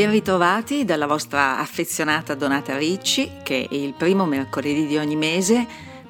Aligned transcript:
Ben 0.00 0.10
ritrovati 0.10 0.86
dalla 0.86 1.06
vostra 1.06 1.58
affezionata 1.58 2.34
Donata 2.34 2.74
Ricci 2.78 3.32
che 3.42 3.66
il 3.68 3.92
primo 3.92 4.24
mercoledì 4.24 4.86
di 4.86 4.96
ogni 4.96 5.14
mese, 5.14 5.66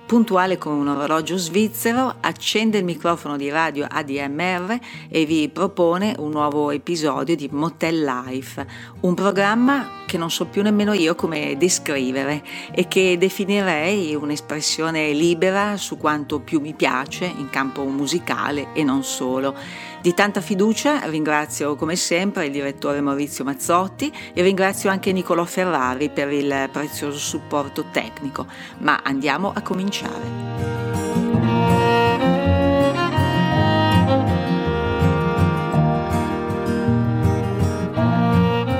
puntuale 0.06 0.58
come 0.58 0.76
un 0.76 0.86
orologio 0.86 1.36
svizzero, 1.36 2.14
accende 2.20 2.78
il 2.78 2.84
microfono 2.84 3.36
di 3.36 3.50
radio 3.50 3.88
ADMR 3.90 4.78
e 5.08 5.24
vi 5.24 5.48
propone 5.48 6.14
un 6.18 6.30
nuovo 6.30 6.70
episodio 6.70 7.34
di 7.34 7.48
Motel 7.50 8.04
Life, 8.04 8.64
un 9.00 9.14
programma 9.14 10.04
che 10.06 10.16
non 10.16 10.30
so 10.30 10.46
più 10.46 10.62
nemmeno 10.62 10.92
io 10.92 11.16
come 11.16 11.56
descrivere 11.56 12.44
e 12.72 12.86
che 12.86 13.18
definirei 13.18 14.14
un'espressione 14.14 15.10
libera 15.10 15.76
su 15.76 15.96
quanto 15.96 16.38
più 16.38 16.60
mi 16.60 16.74
piace 16.74 17.24
in 17.24 17.50
campo 17.50 17.82
musicale 17.82 18.68
e 18.72 18.84
non 18.84 19.02
solo. 19.02 19.88
Di 20.02 20.14
tanta 20.14 20.40
fiducia 20.40 21.04
ringrazio 21.04 21.76
come 21.76 21.94
sempre 21.94 22.46
il 22.46 22.52
direttore 22.52 23.02
Maurizio 23.02 23.44
Mazzotti 23.44 24.10
e 24.32 24.40
ringrazio 24.40 24.88
anche 24.88 25.12
Nicolò 25.12 25.44
Ferrari 25.44 26.08
per 26.08 26.32
il 26.32 26.70
prezioso 26.72 27.18
supporto 27.18 27.84
tecnico, 27.90 28.46
ma 28.78 29.02
andiamo 29.04 29.52
a 29.54 29.60
cominciare. 29.60 30.60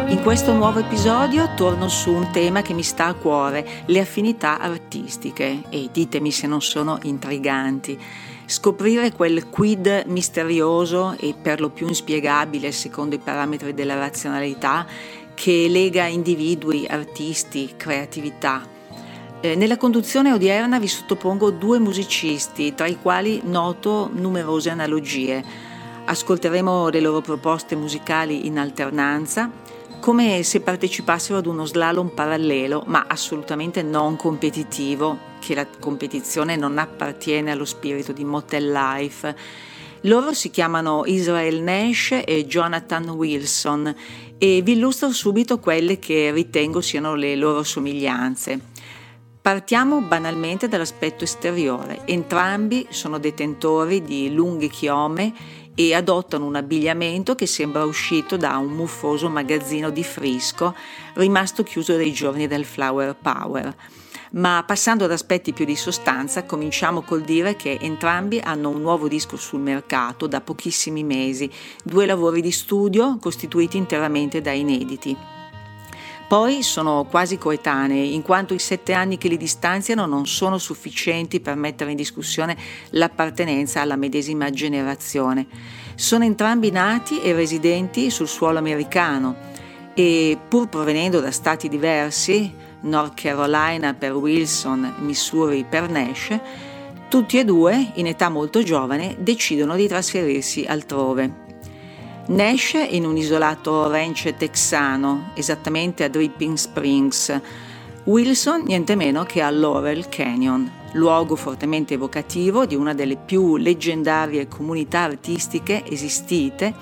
In 0.09 0.21
questo 0.23 0.55
nuovo 0.55 0.79
episodio 0.79 1.53
torno 1.55 1.89
su 1.89 2.13
un 2.13 2.31
tema 2.31 2.63
che 2.63 2.73
mi 2.73 2.83
sta 2.83 3.07
a 3.07 3.15
cuore, 3.15 3.67
le 3.87 4.01
affinità 4.01 4.59
artistiche 4.59 5.65
e 5.69 5.91
ditemi 5.93 6.31
se 6.31 6.47
non 6.47 6.63
sono 6.63 6.99
intriganti. 7.03 7.99
Scoprire 8.51 9.13
quel 9.13 9.49
quid 9.49 10.07
misterioso 10.07 11.15
e 11.21 11.37
per 11.41 11.61
lo 11.61 11.69
più 11.69 11.87
inspiegabile 11.87 12.73
secondo 12.73 13.15
i 13.15 13.21
parametri 13.21 13.75
della 13.75 13.95
razionalità 13.95 14.85
che 15.35 15.69
lega 15.69 16.07
individui, 16.07 16.85
artisti, 16.85 17.75
creatività. 17.77 18.67
Eh, 19.41 19.55
nella 19.55 19.77
conduzione 19.77 20.33
odierna 20.33 20.81
vi 20.81 20.89
sottopongo 20.89 21.51
due 21.53 21.79
musicisti, 21.79 22.75
tra 22.75 22.89
i 22.89 22.99
quali 23.01 23.41
noto 23.45 24.11
numerose 24.13 24.69
analogie. 24.69 25.45
Ascolteremo 26.07 26.89
le 26.89 27.01
loro 27.01 27.21
proposte 27.21 27.77
musicali 27.77 28.49
in 28.49 28.59
alternanza 28.59 29.49
come 30.01 30.43
se 30.43 30.61
partecipassero 30.61 31.39
ad 31.39 31.47
uno 31.47 31.67
slalom 31.67 32.09
parallelo, 32.09 32.83
ma 32.87 33.05
assolutamente 33.07 33.83
non 33.83 34.17
competitivo, 34.17 35.30
che 35.51 35.57
la 35.57 35.67
competizione 35.81 36.55
non 36.55 36.79
appartiene 36.79 37.51
allo 37.51 37.65
spirito 37.65 38.13
di 38.13 38.25
Motel 38.25 38.71
Life. 38.71 39.35
Loro 40.03 40.33
si 40.33 40.49
chiamano 40.49 41.03
Israel 41.07 41.61
Nash 41.61 42.23
e 42.25 42.47
Jonathan 42.47 43.09
Wilson 43.09 43.93
e 44.39 44.61
vi 44.63 44.73
illustro 44.75 45.11
subito 45.11 45.59
quelle 45.59 45.99
che 45.99 46.31
ritengo 46.31 46.81
siano 46.81 47.17
le 47.17 47.35
loro 47.35 47.65
somiglianze. 47.65 48.61
Partiamo 49.43 50.01
banalmente 50.03 50.69
dall'aspetto 50.69 51.25
esteriore. 51.25 52.03
Entrambi 52.05 52.87
sono 52.91 53.19
detentori 53.19 54.03
di 54.03 54.33
lunghe 54.33 54.69
chiome 54.69 55.33
e 55.75 55.95
adottano 55.95 56.47
un 56.47 56.55
abbigliamento 56.55 57.35
che 57.35 57.47
sembra 57.47 57.85
uscito 57.85 58.37
da 58.37 58.57
un 58.57 58.71
muffoso 58.71 59.29
magazzino 59.29 59.91
di 59.91 60.05
Frisco 60.05 60.77
rimasto 61.15 61.65
chiuso 61.65 61.97
dai 61.97 62.13
giorni 62.13 62.47
del 62.47 62.65
Flower 62.65 63.17
Power. 63.21 63.75
Ma 64.33 64.63
passando 64.65 65.05
ad 65.05 65.11
aspetti 65.11 65.53
più 65.53 65.65
di 65.65 65.75
sostanza, 65.75 66.45
cominciamo 66.45 67.03
col 67.03 67.23
dire 67.23 67.57
che 67.57 67.79
entrambi 67.81 68.39
hanno 68.39 68.69
un 68.69 68.81
nuovo 68.81 69.09
disco 69.09 69.37
sul 69.37 69.59
mercato 69.59 70.29
da 70.29 70.41
pochissimi 70.41 71.03
mesi, 71.03 71.51
due 71.83 72.07
lavori 72.07 72.41
di 72.41 72.53
studio 72.53 73.19
costituiti 73.21 73.77
interamente 73.77 74.41
da 74.41 74.53
inediti. 74.53 75.17
Poi 76.29 76.63
sono 76.63 77.09
quasi 77.11 77.39
coetanei, 77.39 78.15
in 78.15 78.23
quanto 78.23 78.55
i 78.55 78.61
sette 78.61 78.93
anni 78.93 79.19
che 79.19 79.27
li 79.27 79.37
distanziano 79.37 80.07
non 80.07 80.29
sono 80.29 80.59
sufficienti 80.59 81.41
per 81.41 81.57
mettere 81.57 81.91
in 81.91 81.97
discussione 81.97 82.57
l'appartenenza 82.91 83.81
alla 83.81 83.97
medesima 83.97 84.49
generazione. 84.51 85.49
Sono 85.97 86.23
entrambi 86.23 86.71
nati 86.71 87.21
e 87.21 87.33
residenti 87.33 88.11
sul 88.11 88.29
suolo 88.29 88.59
americano 88.59 89.35
e 89.93 90.39
pur 90.49 90.69
provenendo 90.69 91.19
da 91.19 91.33
stati 91.33 91.69
diversi, 91.69 92.60
North 92.83 93.15
Carolina 93.15 93.95
per 93.95 94.15
Wilson, 94.15 94.95
Missouri 94.99 95.65
per 95.69 95.91
Nash, 95.91 96.39
tutti 97.09 97.39
e 97.39 97.45
due, 97.45 97.93
in 97.95 98.07
età 98.07 98.29
molto 98.29 98.63
giovane, 98.63 99.17
decidono 99.19 99.77
di 99.77 99.89
trasferirsi 99.89 100.65
altrove. 100.65 101.49
Nash 102.27 102.87
in 102.91 103.05
un 103.05 103.17
isolato 103.17 103.89
ranch 103.89 104.35
texano, 104.37 105.33
esattamente 105.35 106.05
a 106.05 106.09
Dripping 106.09 106.57
Springs. 106.57 107.41
Wilson 108.05 108.63
niente 108.65 108.95
meno 108.95 109.25
che 109.25 109.43
a 109.43 109.51
Laurel 109.51 110.09
Canyon, 110.09 110.71
luogo 110.93 111.35
fortemente 111.35 111.95
evocativo 111.95 112.67
di 112.67 112.77
una 112.77 112.95
delle 112.95 113.17
più 113.17 113.57
leggendarie 113.57 114.47
comunità 114.47 115.01
artistiche 115.01 115.83
esistite 115.85 116.73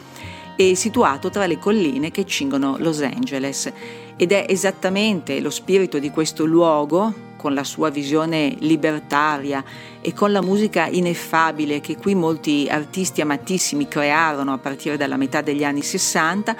e 0.56 0.75
situato 0.75 1.31
tra 1.31 1.47
le 1.47 1.58
colline 1.58 2.10
che 2.10 2.26
cingono 2.26 2.76
Los 2.78 3.00
Angeles. 3.00 3.72
Ed 4.20 4.32
è 4.32 4.46
esattamente 4.48 5.40
lo 5.40 5.48
spirito 5.48 6.00
di 6.00 6.10
questo 6.10 6.44
luogo 6.44 7.26
con 7.36 7.54
la 7.54 7.62
sua 7.62 7.88
visione 7.88 8.56
libertaria 8.58 9.62
e 10.00 10.12
con 10.12 10.32
la 10.32 10.42
musica 10.42 10.88
ineffabile 10.88 11.80
che 11.80 11.96
qui 11.96 12.16
molti 12.16 12.66
artisti 12.68 13.20
amatissimi 13.20 13.86
crearono 13.86 14.52
a 14.52 14.58
partire 14.58 14.96
dalla 14.96 15.16
metà 15.16 15.40
degli 15.40 15.62
anni 15.62 15.82
60, 15.82 16.56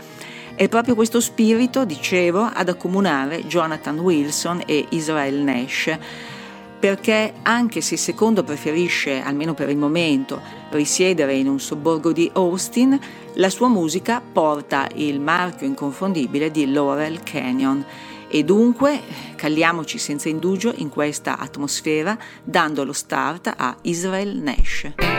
è 0.55 0.69
proprio 0.69 0.95
questo 0.95 1.21
spirito, 1.21 1.85
dicevo, 1.85 2.43
ad 2.43 2.69
accomunare 2.69 3.45
Jonathan 3.45 3.99
Wilson 3.99 4.63
e 4.65 4.87
Israel 4.91 5.35
Nash. 5.37 5.99
Perché 6.79 7.33
anche 7.43 7.81
se 7.81 7.97
secondo 7.97 8.45
preferisce, 8.45 9.21
almeno 9.21 9.55
per 9.55 9.69
il 9.69 9.77
momento, 9.77 10.41
risiedere 10.71 11.35
in 11.35 11.49
un 11.49 11.59
sobborgo 11.59 12.13
di 12.13 12.31
Austin, 12.35 12.99
la 13.39 13.51
sua 13.51 13.69
musica 13.69 14.21
porta 14.21 14.89
il 14.95 15.21
marchio 15.21 15.67
inconfondibile 15.67 16.51
di 16.51 16.71
Laurel 16.71 17.23
Canyon 17.23 17.85
e 18.29 18.45
dunque 18.45 19.01
calliamoci 19.37 19.97
senza 19.99 20.29
indugio 20.29 20.73
in 20.77 20.89
questa 20.89 21.39
atmosfera 21.39 22.19
dando 22.43 22.85
lo 22.85 22.93
start 22.93 23.53
a 23.57 23.77
Israel 23.83 24.37
Nash. 24.37 25.18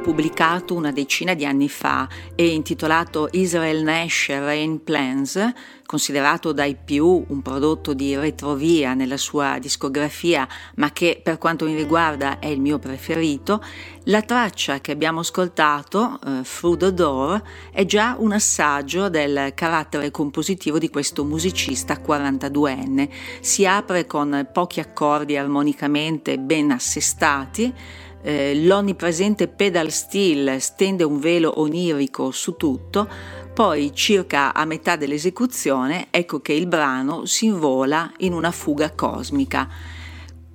Pubblicato 0.00 0.74
una 0.74 0.92
decina 0.92 1.34
di 1.34 1.44
anni 1.44 1.68
fa 1.68 2.08
e 2.34 2.48
intitolato 2.48 3.28
Israel 3.32 3.82
Nash 3.82 4.28
Rain 4.28 4.82
Plans, 4.82 5.52
considerato 5.86 6.52
dai 6.52 6.76
più 6.76 7.24
un 7.28 7.40
prodotto 7.40 7.94
di 7.94 8.14
retrovia 8.14 8.94
nella 8.94 9.16
sua 9.16 9.58
discografia, 9.58 10.46
ma 10.76 10.92
che 10.92 11.20
per 11.22 11.38
quanto 11.38 11.64
mi 11.64 11.74
riguarda 11.74 12.38
è 12.38 12.46
il 12.46 12.60
mio 12.60 12.78
preferito, 12.78 13.62
la 14.04 14.22
traccia 14.22 14.80
che 14.80 14.92
abbiamo 14.92 15.20
ascoltato, 15.20 16.18
eh, 16.24 16.42
Through 16.42 16.78
the 16.78 16.92
Door, 16.92 17.42
è 17.72 17.86
già 17.86 18.16
un 18.18 18.32
assaggio 18.32 19.08
del 19.08 19.52
carattere 19.54 20.10
compositivo 20.10 20.78
di 20.78 20.90
questo 20.90 21.24
musicista 21.24 21.98
42enne. 21.98 23.08
Si 23.40 23.66
apre 23.66 24.06
con 24.06 24.48
pochi 24.52 24.80
accordi 24.80 25.36
armonicamente 25.36 26.38
ben 26.38 26.70
assestati, 26.70 27.72
eh, 28.22 28.54
l'onnipresente 28.64 29.48
pedal 29.48 29.90
steel 29.90 30.60
stende 30.60 31.04
un 31.04 31.18
velo 31.18 31.60
onirico 31.60 32.30
su 32.30 32.56
tutto, 32.56 33.08
poi 33.54 33.92
circa 33.94 34.54
a 34.54 34.64
metà 34.64 34.96
dell'esecuzione 34.96 36.08
ecco 36.10 36.40
che 36.40 36.52
il 36.52 36.66
brano 36.66 37.24
si 37.24 37.46
invola 37.46 38.12
in 38.18 38.32
una 38.32 38.50
fuga 38.50 38.92
cosmica. 38.92 39.68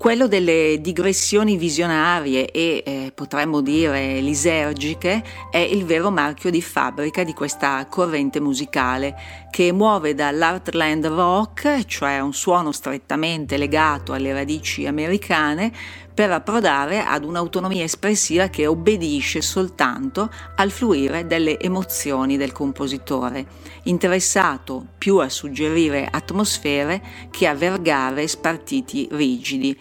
Quello 0.03 0.27
delle 0.27 0.79
digressioni 0.81 1.55
visionarie 1.55 2.51
e 2.51 2.83
eh, 2.85 3.11
potremmo 3.15 3.61
dire 3.61 4.19
lisergiche 4.19 5.23
è 5.49 5.59
il 5.59 5.85
vero 5.85 6.11
marchio 6.11 6.49
di 6.49 6.61
fabbrica 6.61 7.23
di 7.23 7.31
questa 7.31 7.85
corrente 7.87 8.41
musicale 8.41 9.15
che 9.49 9.71
muove 9.71 10.13
dall'Artland 10.13 11.05
rock, 11.05 11.85
cioè 11.85 12.19
un 12.19 12.33
suono 12.33 12.73
strettamente 12.73 13.55
legato 13.55 14.11
alle 14.11 14.33
radici 14.33 14.85
americane, 14.85 15.71
per 16.13 16.31
approdare 16.31 17.03
ad 17.03 17.23
un'autonomia 17.23 17.83
espressiva 17.83 18.47
che 18.47 18.67
obbedisce 18.67 19.41
soltanto 19.41 20.29
al 20.55 20.71
fluire 20.71 21.25
delle 21.25 21.59
emozioni 21.59 22.37
del 22.37 22.51
compositore, 22.51 23.45
interessato 23.83 24.85
più 24.97 25.17
a 25.17 25.29
suggerire 25.29 26.07
atmosfere 26.09 27.01
che 27.31 27.47
a 27.47 27.55
vergare 27.55 28.27
spartiti 28.27 29.07
rigidi. 29.11 29.77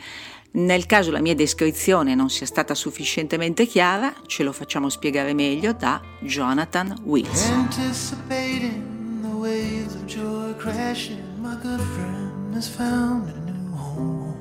Nel 0.54 0.84
caso 0.84 1.10
la 1.10 1.20
mia 1.20 1.34
descrizione 1.34 2.14
non 2.14 2.28
sia 2.28 2.44
stata 2.44 2.74
sufficientemente 2.74 3.66
chiara, 3.66 4.12
ce 4.26 4.42
lo 4.42 4.52
facciamo 4.52 4.90
spiegare 4.90 5.32
meglio 5.32 5.72
da 5.72 6.00
Jonathan 6.20 6.94
Wills. 7.04 7.48
Anticipating 7.48 9.22
the 9.22 9.34
waves 9.34 9.94
of 9.94 10.04
joy 10.04 10.54
crashing, 10.58 11.22
my 11.40 11.56
good 11.62 11.80
friend 11.80 12.54
has 12.54 12.68
found 12.68 13.28
a 13.28 13.50
new 13.50 13.74
home. 13.74 14.31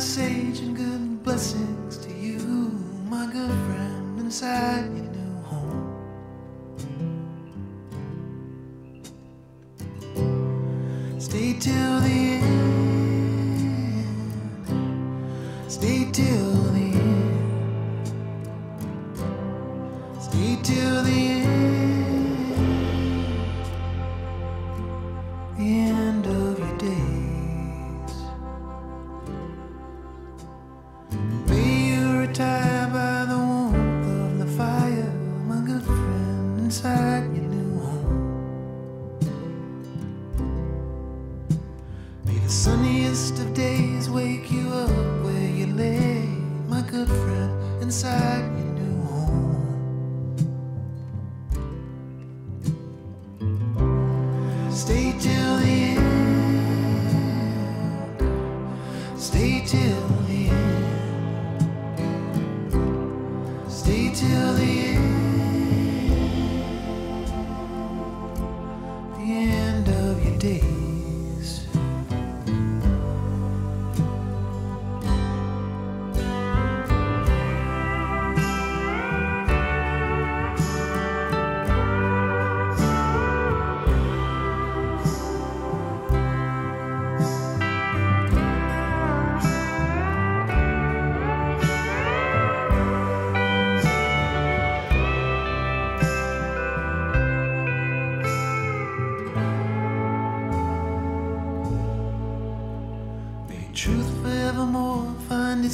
Sage 0.00 0.60
and 0.60 0.76
good 0.76 1.24
blessings 1.24 1.96
to 1.98 2.12
you, 2.12 2.38
my 3.10 3.26
good 3.32 3.50
friend, 3.66 4.20
inside 4.20 4.84
your 4.96 5.06
new 5.10 5.42
home. 5.42 5.92
Stay 11.18 11.58
till 11.58 11.97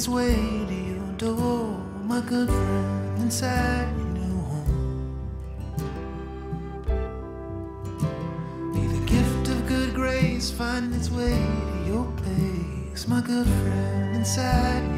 its 0.05 0.13
way 0.13 0.35
to 0.67 0.73
your 0.75 1.11
door, 1.17 1.65
my 2.03 2.21
good 2.21 2.47
friend, 2.47 3.17
inside 3.17 3.87
your 3.97 4.05
new 4.05 4.37
home. 4.51 5.17
May 8.71 8.85
the 8.85 9.03
gift 9.07 9.47
of 9.47 9.65
good 9.65 9.95
grace 9.95 10.51
find 10.51 10.93
its 10.93 11.09
way 11.09 11.31
to 11.31 11.83
your 11.87 12.05
place, 12.17 13.07
my 13.07 13.19
good 13.19 13.47
friend, 13.47 14.15
inside 14.15 14.94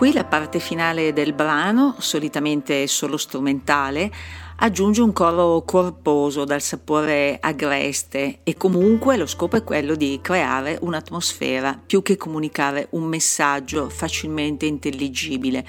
Qui 0.00 0.14
la 0.14 0.24
parte 0.24 0.60
finale 0.60 1.12
del 1.12 1.34
brano, 1.34 1.94
solitamente 1.98 2.86
solo 2.86 3.18
strumentale, 3.18 4.10
aggiunge 4.56 5.02
un 5.02 5.12
coro 5.12 5.60
corposo 5.66 6.46
dal 6.46 6.62
sapore 6.62 7.36
agreste 7.38 8.38
e 8.42 8.56
comunque 8.56 9.18
lo 9.18 9.26
scopo 9.26 9.56
è 9.56 9.62
quello 9.62 9.94
di 9.96 10.18
creare 10.22 10.78
un'atmosfera 10.80 11.78
più 11.84 12.00
che 12.00 12.16
comunicare 12.16 12.86
un 12.92 13.02
messaggio 13.02 13.90
facilmente 13.90 14.64
intelligibile. 14.64 15.66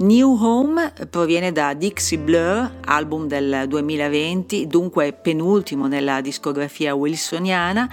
New 0.00 0.36
Home 0.44 0.92
proviene 1.08 1.50
da 1.50 1.72
Dixie 1.72 2.18
Blur, 2.18 2.72
album 2.84 3.26
del 3.26 3.64
2020, 3.68 4.66
dunque 4.66 5.14
penultimo 5.14 5.86
nella 5.86 6.20
discografia 6.20 6.94
wilsoniana 6.94 7.88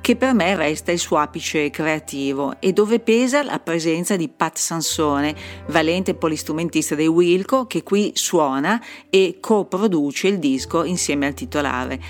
che 0.00 0.16
per 0.16 0.34
me 0.34 0.56
resta 0.56 0.92
il 0.92 0.98
suo 0.98 1.18
apice 1.18 1.70
creativo 1.70 2.56
e 2.58 2.72
dove 2.72 3.00
pesa 3.00 3.42
la 3.42 3.58
presenza 3.58 4.16
di 4.16 4.28
Pat 4.28 4.56
Sansone, 4.56 5.34
valente 5.66 6.14
polistrumentista 6.14 6.94
dei 6.94 7.06
Wilco, 7.06 7.66
che 7.66 7.82
qui 7.82 8.12
suona 8.14 8.82
e 9.10 9.36
coproduce 9.40 10.28
il 10.28 10.38
disco 10.38 10.84
insieme 10.84 11.26
al 11.26 11.34
titolare. 11.34 12.00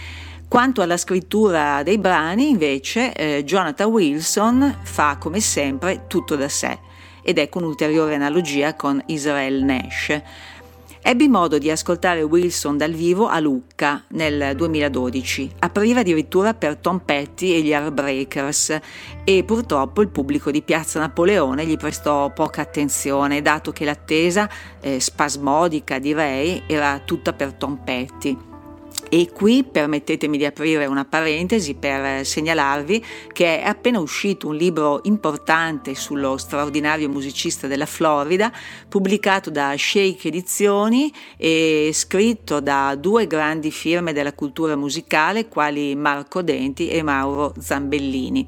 Quanto 0.49 0.83
alla 0.83 0.97
scrittura 0.97 1.83
dei 1.83 1.99
brani, 1.99 2.49
invece, 2.49 3.13
eh, 3.13 3.45
Jonathan 3.45 3.89
Wilson 3.89 4.79
fa 4.83 5.17
come 5.19 5.41
sempre 5.41 6.07
tutto 6.09 6.35
da 6.37 6.49
sé 6.49 6.79
ed 7.23 7.39
ecco 7.39 7.59
un'ulteriore 7.59 8.15
analogia 8.15 8.75
con 8.75 9.03
Israel 9.07 9.63
Nash. 9.63 10.21
Ebbi 11.03 11.29
modo 11.29 11.59
di 11.59 11.71
ascoltare 11.71 12.23
Wilson 12.23 12.77
dal 12.77 12.93
vivo 12.93 13.27
a 13.27 13.41
Lucca 13.41 14.05
nel 14.11 14.55
2012. 14.55 15.55
Apriva 15.61 16.01
addirittura 16.01 16.53
per 16.53 16.77
Tom 16.77 17.01
Petty 17.01 17.55
e 17.55 17.63
gli 17.63 17.73
Heartbreakers 17.73 18.79
e 19.25 19.43
purtroppo 19.45 20.03
il 20.03 20.09
pubblico 20.09 20.51
di 20.51 20.63
Piazza 20.63 20.99
Napoleone 21.01 21.65
gli 21.65 21.77
prestò 21.77 22.31
poca 22.33 22.61
attenzione, 22.61 23.41
dato 23.41 23.73
che 23.73 23.87
l'attesa, 23.87 24.49
eh, 24.81 25.01
spasmodica 25.01 25.99
direi, 25.99 26.65
era 26.67 27.01
tutta 27.03 27.33
per 27.33 27.55
Tom 27.55 27.81
Petty. 27.83 28.50
E 29.13 29.33
qui 29.33 29.65
permettetemi 29.65 30.39
di 30.39 30.45
aprire 30.45 30.87
una 30.87 31.05
parentesi 31.05 31.75
per 31.75 32.25
segnalarvi 32.25 33.05
che 33.33 33.61
è 33.61 33.67
appena 33.67 33.99
uscito 33.99 34.47
un 34.47 34.55
libro 34.55 35.01
importante 35.03 35.97
sullo 35.97 36.37
straordinario 36.37 37.09
musicista 37.09 37.67
della 37.67 37.87
Florida, 37.87 38.53
pubblicato 38.89 39.51
da 39.51 39.75
Shake 39.77 40.29
Edizioni 40.29 41.13
e 41.37 41.91
scritto 41.93 42.61
da 42.61 42.95
due 42.95 43.27
grandi 43.27 43.73
firme 43.73 44.13
della 44.13 44.33
cultura 44.33 44.77
musicale 44.77 45.49
quali 45.49 45.97
Marco 45.97 46.41
Denti 46.41 46.89
e 46.89 47.03
Mauro 47.03 47.53
Zambellini. 47.59 48.47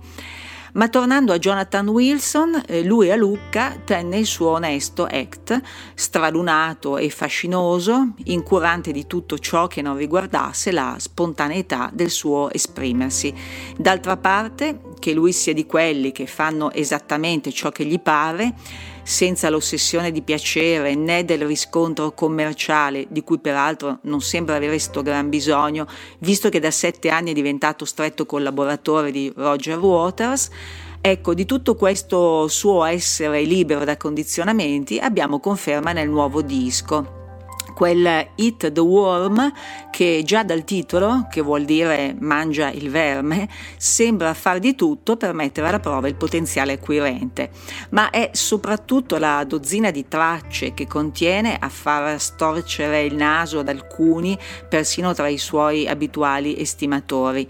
Ma 0.75 0.89
tornando 0.89 1.35
a 1.35 1.39
Jonathan 1.39 1.87
Wilson, 1.89 2.63
eh, 2.67 2.83
lui 2.83 3.11
a 3.11 3.17
Lucca 3.17 3.77
tenne 3.85 4.19
il 4.19 4.25
suo 4.25 4.53
onesto 4.53 5.05
act, 5.05 5.61
stralunato 5.95 6.97
e 6.97 7.11
fascinoso, 7.11 8.15
incurante 8.25 8.91
di 8.91 9.07
tutto 9.07 9.39
ciò 9.39 9.67
che 9.67 9.83
non 9.83 9.99
riguardasse 9.99 10.73
la 10.73 10.97
spontaneità 10.99 11.91
del 11.93 12.09
suo 12.09 12.51
esprimersi. 12.51 13.35
D'altra 13.77 14.17
parte, 14.17 14.81
che 14.99 15.13
lui 15.13 15.33
sia 15.33 15.53
di 15.53 15.67
quelli 15.67 16.11
che 16.11 16.27
fanno 16.27 16.73
esattamente 16.73 17.53
ciò 17.53 17.71
che 17.71 17.85
gli 17.85 18.01
pare, 18.01 18.55
senza 19.03 19.51
l'ossessione 19.51 20.11
di 20.11 20.23
piacere 20.23 20.95
né 20.95 21.25
del 21.25 21.47
riscontro 21.47 22.13
commerciale, 22.13 23.07
di 23.09 23.23
cui 23.23 23.39
peraltro 23.39 23.99
non 24.03 24.21
sembra 24.21 24.57
avere 24.57 24.79
sto 24.79 25.03
gran 25.03 25.29
bisogno, 25.29 25.87
visto 26.19 26.49
che 26.49 26.61
da 26.61 26.71
sette 26.71 27.09
anni 27.09 27.31
è 27.31 27.35
diventato 27.35 27.85
stretto 27.85 28.27
collaboratore 28.27 29.11
di 29.11 29.33
Roger 29.35 29.79
Waters, 29.79 30.51
Ecco, 31.05 31.35
di 31.35 31.47
tutto 31.47 31.75
questo 31.75 32.47
suo 32.47 32.85
essere 32.85 33.43
libero 33.43 33.85
da 33.85 33.97
condizionamenti 33.97 35.01
abbiamo 35.01 35.41
conferma 35.41 35.91
nel 35.91 36.09
nuovo 36.09 36.43
disco 36.43 37.22
quel 37.75 38.29
Eat 38.35 38.73
the 38.73 38.81
Worm 38.81 39.53
che 39.91 40.23
già 40.25 40.43
dal 40.43 40.65
titolo, 40.65 41.27
che 41.31 41.41
vuol 41.41 41.65
dire 41.65 42.17
mangia 42.19 42.71
il 42.71 42.91
verme, 42.91 43.49
sembra 43.77 44.35
far 44.35 44.59
di 44.59 44.75
tutto 44.75 45.17
per 45.17 45.35
mettere 45.35 45.69
alla 45.69 45.81
prova 45.81 46.09
il 46.09 46.15
potenziale 46.15 46.75
acquirente, 46.75 47.51
ma 47.91 48.11
è 48.11 48.31
soprattutto 48.33 49.19
la 49.19 49.45
dozzina 49.45 49.91
di 49.91 50.07
tracce 50.09 50.75
che 50.75 50.87
contiene 50.87 51.57
a 51.59 51.69
far 51.69 52.21
storcere 52.21 53.03
il 53.03 53.15
naso 53.15 53.61
ad 53.61 53.69
alcuni, 53.69 54.39
persino 54.69 55.13
tra 55.13 55.29
i 55.29 55.39
suoi 55.39 55.87
abituali 55.87 56.59
estimatori. 56.59 57.49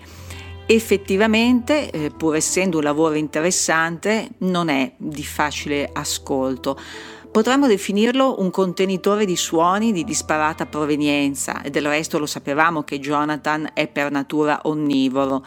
Effettivamente, 0.64 1.90
eh, 1.90 2.10
pur 2.16 2.36
essendo 2.36 2.78
un 2.78 2.84
lavoro 2.84 3.14
interessante, 3.14 4.30
non 4.38 4.68
è 4.68 4.92
di 4.96 5.24
facile 5.24 5.88
ascolto. 5.92 6.78
Potremmo 7.32 7.66
definirlo 7.66 8.42
un 8.42 8.50
contenitore 8.50 9.24
di 9.24 9.36
suoni 9.36 9.90
di 9.90 10.04
disparata 10.04 10.66
provenienza 10.66 11.62
e 11.62 11.70
del 11.70 11.86
resto 11.86 12.18
lo 12.18 12.26
sapevamo 12.26 12.82
che 12.82 13.00
Jonathan 13.00 13.70
è 13.72 13.88
per 13.88 14.10
natura 14.10 14.60
onnivoro 14.64 15.42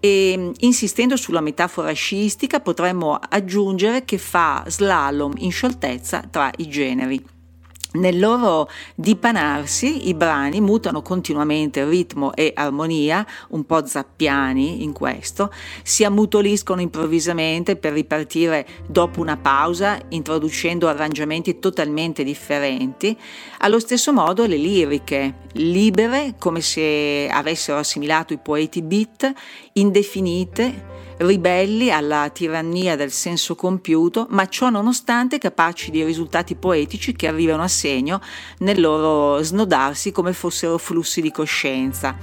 e 0.00 0.52
insistendo 0.58 1.16
sulla 1.16 1.40
metafora 1.40 1.92
sciistica 1.92 2.60
potremmo 2.60 3.18
aggiungere 3.18 4.04
che 4.04 4.18
fa 4.18 4.64
slalom 4.66 5.32
in 5.38 5.50
scioltezza 5.50 6.24
tra 6.30 6.50
i 6.58 6.68
generi. 6.68 7.39
Nel 7.92 8.20
loro 8.20 8.70
dipanarsi 8.94 10.08
i 10.08 10.14
brani 10.14 10.60
mutano 10.60 11.02
continuamente 11.02 11.84
ritmo 11.84 12.32
e 12.34 12.52
armonia, 12.54 13.26
un 13.48 13.66
po' 13.66 13.84
zappiani 13.84 14.84
in 14.84 14.92
questo, 14.92 15.52
si 15.82 16.04
ammutoliscono 16.04 16.80
improvvisamente 16.80 17.74
per 17.74 17.92
ripartire 17.92 18.64
dopo 18.86 19.20
una 19.20 19.36
pausa 19.36 19.98
introducendo 20.10 20.86
arrangiamenti 20.86 21.58
totalmente 21.58 22.22
differenti. 22.22 23.16
Allo 23.58 23.80
stesso 23.80 24.12
modo 24.12 24.46
le 24.46 24.56
liriche, 24.56 25.34
libere 25.54 26.36
come 26.38 26.60
se 26.60 27.28
avessero 27.28 27.78
assimilato 27.78 28.32
i 28.32 28.38
poeti 28.38 28.82
beat, 28.82 29.32
indefinite, 29.72 30.89
ribelli 31.20 31.90
alla 31.90 32.28
tirannia 32.30 32.96
del 32.96 33.12
senso 33.12 33.54
compiuto, 33.54 34.26
ma 34.30 34.48
ciò 34.48 34.70
nonostante 34.70 35.38
capaci 35.38 35.90
di 35.90 36.02
risultati 36.04 36.54
poetici 36.54 37.14
che 37.14 37.26
arrivano 37.26 37.62
a 37.62 37.68
segno 37.68 38.20
nel 38.58 38.80
loro 38.80 39.42
snodarsi 39.42 40.12
come 40.12 40.32
fossero 40.32 40.78
flussi 40.78 41.20
di 41.20 41.30
coscienza. 41.30 42.16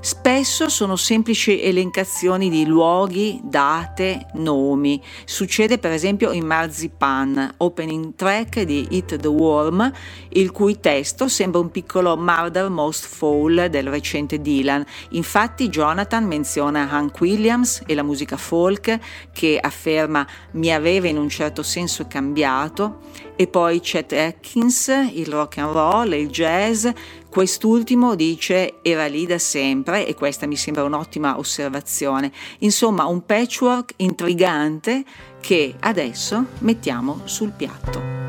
Spesso 0.00 0.68
sono 0.68 0.94
semplici 0.94 1.60
elencazioni 1.60 2.48
di 2.48 2.64
luoghi, 2.64 3.40
date, 3.42 4.26
nomi. 4.34 5.02
Succede 5.24 5.78
per 5.78 5.90
esempio 5.90 6.30
in 6.30 6.46
Marzipan, 6.46 7.54
opening 7.56 8.14
track 8.14 8.62
di 8.62 8.86
Eat 8.92 9.16
the 9.16 9.26
Worm, 9.26 9.90
il 10.30 10.52
cui 10.52 10.78
testo 10.78 11.26
sembra 11.26 11.60
un 11.60 11.72
piccolo 11.72 12.16
Murder 12.16 12.70
Most 12.70 13.06
Foul 13.06 13.66
del 13.70 13.88
recente 13.88 14.40
Dylan. 14.40 14.84
Infatti 15.10 15.68
Jonathan 15.68 16.24
menziona 16.24 16.88
Hank 16.88 17.20
Williams 17.20 17.82
e 17.84 17.96
la 17.96 18.04
musica 18.04 18.36
folk 18.36 18.98
che 19.32 19.58
afferma 19.60 20.24
mi 20.52 20.72
aveva 20.72 21.08
in 21.08 21.18
un 21.18 21.28
certo 21.28 21.64
senso 21.64 22.06
cambiato 22.06 23.26
e 23.40 23.46
poi 23.46 23.78
Chet 23.78 24.12
Atkins, 24.12 24.88
il 25.12 25.28
rock 25.28 25.58
and 25.58 25.72
roll 25.72 26.12
il 26.12 26.28
jazz 26.28 26.88
Quest'ultimo 27.28 28.14
dice 28.14 28.80
era 28.82 29.06
lì 29.06 29.26
da 29.26 29.38
sempre 29.38 30.06
e 30.06 30.14
questa 30.14 30.46
mi 30.46 30.56
sembra 30.56 30.82
un'ottima 30.84 31.38
osservazione. 31.38 32.32
Insomma, 32.60 33.04
un 33.04 33.24
patchwork 33.24 33.92
intrigante 33.96 35.04
che 35.40 35.74
adesso 35.78 36.46
mettiamo 36.60 37.20
sul 37.24 37.52
piatto. 37.52 38.27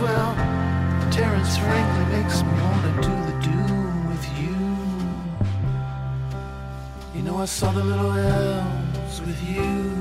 Well. 0.00 0.34
Terrence 1.10 1.56
frankly 1.56 2.04
makes 2.16 2.42
me 2.42 2.52
wanna 2.62 2.92
do 3.02 3.14
the 3.28 3.36
do 3.50 3.58
with 4.10 4.24
you. 4.40 4.56
You 7.14 7.22
know 7.22 7.36
I 7.38 7.46
saw 7.46 7.72
the 7.72 7.82
little 7.82 8.12
elves 8.12 9.20
with. 9.20 9.38
You 9.48 9.97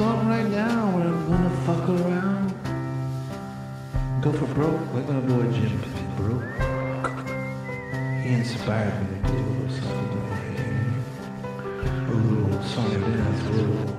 song 0.00 0.28
right 0.28 0.48
now 0.48 0.96
where 0.96 1.08
I'm 1.08 1.28
gonna 1.28 1.54
fuck 1.66 1.84
around. 1.90 2.48
Go 4.22 4.32
for 4.32 4.46
broke 4.54 4.94
like 4.94 5.06
my 5.06 5.20
boy 5.20 5.44
Jim 5.52 5.76
broke. 6.16 6.56
He 8.24 8.30
inspired 8.32 8.96
me 9.02 9.16
to 9.20 9.28
do 9.28 9.36
a 9.36 9.44
little 9.44 9.70
something 9.78 10.22
like 10.30 10.56
him. 10.56 11.04
A 12.08 12.16
little 12.28 12.56
and 12.96 13.04
dance, 13.12 13.42
a 13.42 13.50
little 13.50 13.90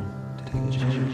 take 0.48 1.12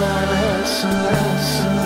and 0.00 1.02
less 1.02 1.77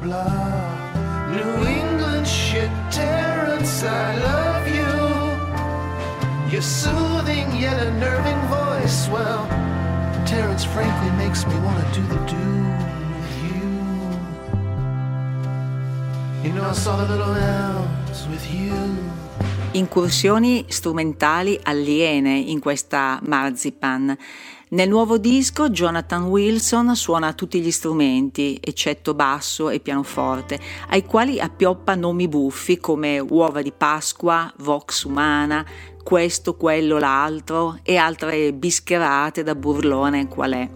blah. 0.00 1.30
New 1.30 1.66
England 1.68 2.26
shit, 2.26 2.70
Terrence, 2.90 3.84
I 3.84 4.16
love 4.16 4.66
you. 4.68 4.92
Your 6.50 6.62
soothing 6.62 7.54
yet 7.54 7.78
unnerving 7.78 8.40
voice, 8.48 9.08
well, 9.08 9.46
Terrence 10.26 10.64
frankly 10.64 11.10
makes 11.16 11.46
me 11.46 11.54
want 11.60 11.78
to 11.78 12.00
do 12.00 12.06
the 12.08 12.18
do 12.26 12.46
with 13.20 13.34
you. 13.46 13.68
You 16.44 16.52
know, 16.54 16.64
I 16.68 16.72
saw 16.72 16.96
the 16.96 17.06
little 17.06 17.34
elves 17.34 18.26
with 18.26 18.44
you. 18.52 18.74
Incursioni 19.72 20.64
strumentali 20.68 21.60
aliene 21.62 22.38
in 22.38 22.58
questa 22.58 23.20
Marzipan. 23.22 24.18
Nel 24.72 24.88
nuovo 24.88 25.18
disco 25.18 25.68
Jonathan 25.68 26.26
Wilson 26.26 26.94
suona 26.94 27.32
tutti 27.32 27.60
gli 27.60 27.72
strumenti, 27.72 28.56
eccetto 28.62 29.14
basso 29.14 29.68
e 29.68 29.80
pianoforte, 29.80 30.60
ai 30.90 31.04
quali 31.04 31.40
appioppa 31.40 31.96
nomi 31.96 32.28
buffi 32.28 32.78
come 32.78 33.18
uova 33.18 33.62
di 33.62 33.72
Pasqua, 33.76 34.52
vox 34.58 35.02
umana, 35.02 35.66
questo, 36.04 36.54
quello, 36.54 36.98
l'altro 36.98 37.80
e 37.82 37.96
altre 37.96 38.52
bischerate 38.52 39.42
da 39.42 39.56
burlone 39.56 40.28
qual 40.28 40.52
è 40.52 40.68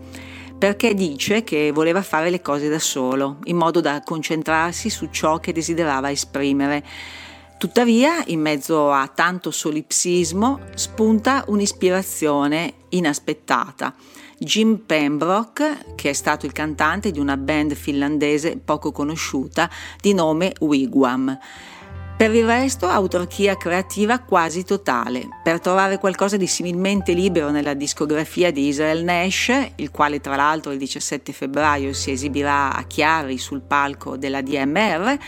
perché 0.56 0.94
dice 0.94 1.44
che 1.44 1.72
voleva 1.72 2.00
fare 2.00 2.30
le 2.30 2.40
cose 2.40 2.70
da 2.70 2.78
solo, 2.78 3.36
in 3.44 3.56
modo 3.56 3.82
da 3.82 4.00
concentrarsi 4.02 4.88
su 4.88 5.08
ciò 5.10 5.38
che 5.38 5.52
desiderava 5.52 6.10
esprimere. 6.10 6.82
Tuttavia, 7.64 8.22
in 8.26 8.42
mezzo 8.42 8.92
a 8.92 9.08
tanto 9.08 9.50
solipsismo, 9.50 10.60
spunta 10.74 11.44
un'ispirazione 11.46 12.74
inaspettata. 12.90 13.94
Jim 14.36 14.76
Pembroke, 14.84 15.94
che 15.94 16.10
è 16.10 16.12
stato 16.12 16.44
il 16.44 16.52
cantante 16.52 17.10
di 17.10 17.18
una 17.18 17.38
band 17.38 17.72
finlandese 17.72 18.58
poco 18.58 18.92
conosciuta 18.92 19.70
di 19.98 20.12
nome 20.12 20.52
Wigwam. 20.60 21.38
Per 22.16 22.32
il 22.32 22.44
resto, 22.44 22.86
autarchia 22.86 23.56
creativa 23.56 24.20
quasi 24.20 24.62
totale. 24.62 25.26
Per 25.42 25.58
trovare 25.58 25.98
qualcosa 25.98 26.36
di 26.36 26.46
similmente 26.46 27.12
libero 27.12 27.50
nella 27.50 27.74
discografia 27.74 28.52
di 28.52 28.68
Israel 28.68 29.02
Nash, 29.02 29.50
il 29.76 29.90
quale 29.90 30.20
tra 30.20 30.36
l'altro 30.36 30.70
il 30.70 30.78
17 30.78 31.32
febbraio 31.32 31.92
si 31.92 32.12
esibirà 32.12 32.72
a 32.72 32.84
Chiari 32.84 33.36
sul 33.36 33.62
palco 33.62 34.16
della 34.16 34.42
DMR, 34.42 35.18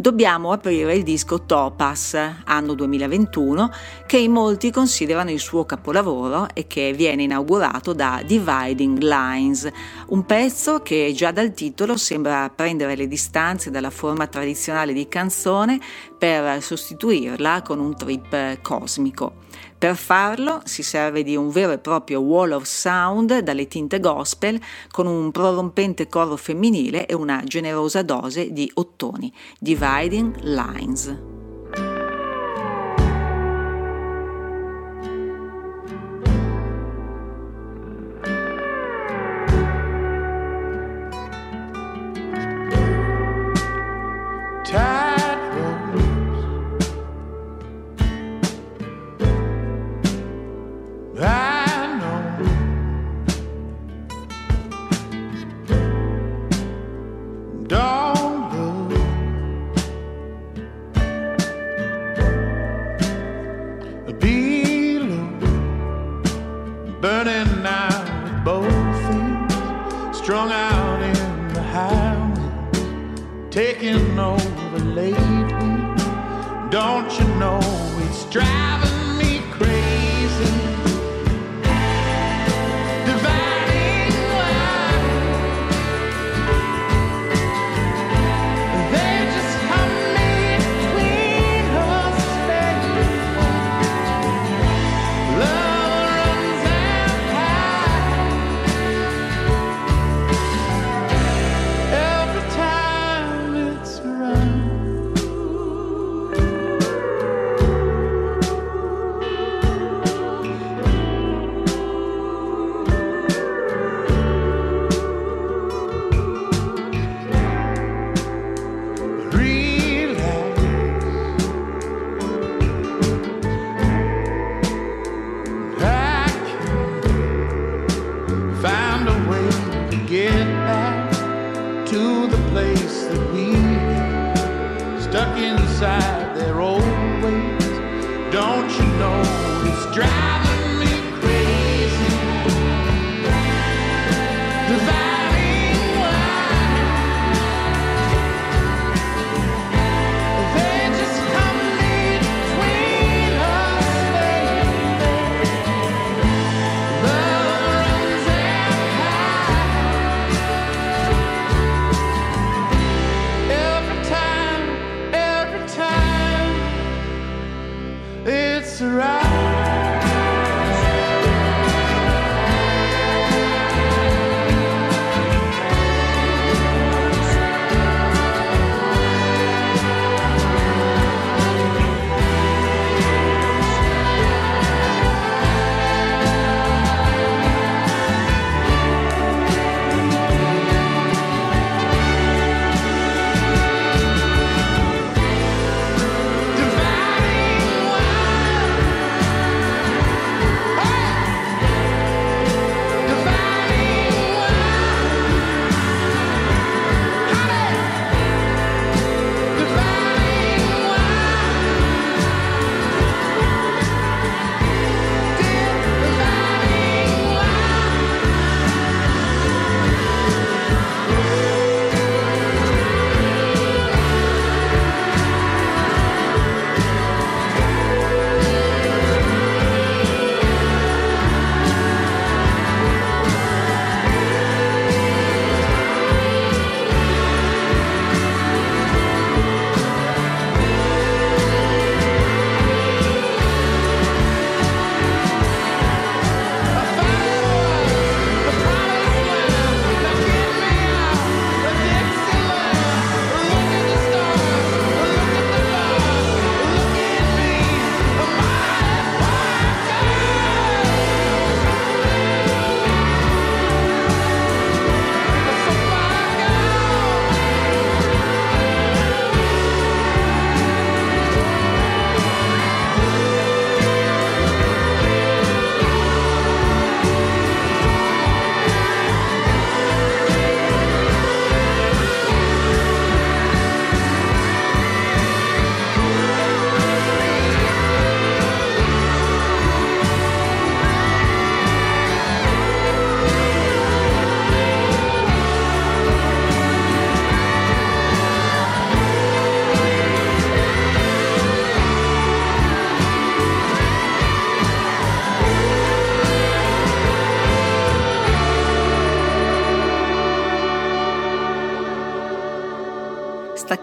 dobbiamo 0.00 0.52
aprire 0.52 0.94
il 0.94 1.02
disco 1.02 1.42
Topaz, 1.42 2.16
anno 2.44 2.74
2021, 2.74 3.70
che 4.06 4.16
in 4.16 4.30
molti 4.30 4.70
considerano 4.70 5.32
il 5.32 5.40
suo 5.40 5.64
capolavoro 5.64 6.46
e 6.54 6.68
che 6.68 6.92
viene 6.92 7.24
inaugurato 7.24 7.92
da 7.92 8.22
Dividing 8.24 8.98
Lines, 9.00 9.68
un 10.08 10.24
pezzo 10.24 10.80
che 10.82 11.12
già 11.14 11.32
dal 11.32 11.52
titolo 11.52 11.96
sembra 11.96 12.48
prendere 12.48 12.94
le 12.94 13.08
distanze 13.08 13.70
dalla 13.70 13.90
forma 13.90 14.28
tradizionale 14.28 14.92
di 14.92 15.08
canzone 15.08 15.80
per 16.16 16.62
sostituirla 16.62 17.62
con 17.62 17.80
un 17.80 17.96
trip 17.96 18.60
cosmico. 18.62 19.46
Per 19.78 19.94
farlo 19.94 20.60
si 20.64 20.82
serve 20.82 21.22
di 21.22 21.36
un 21.36 21.50
vero 21.50 21.70
e 21.70 21.78
proprio 21.78 22.18
wall 22.18 22.50
of 22.50 22.64
sound 22.64 23.38
dalle 23.38 23.68
tinte 23.68 24.00
gospel 24.00 24.60
con 24.90 25.06
un 25.06 25.30
prorompente 25.30 26.08
coro 26.08 26.36
femminile 26.36 27.06
e 27.06 27.14
una 27.14 27.44
generosa 27.44 28.02
dose 28.02 28.52
di 28.52 28.68
ottoni. 28.74 29.32
Dividing 29.60 30.40
Lines. 30.40 31.37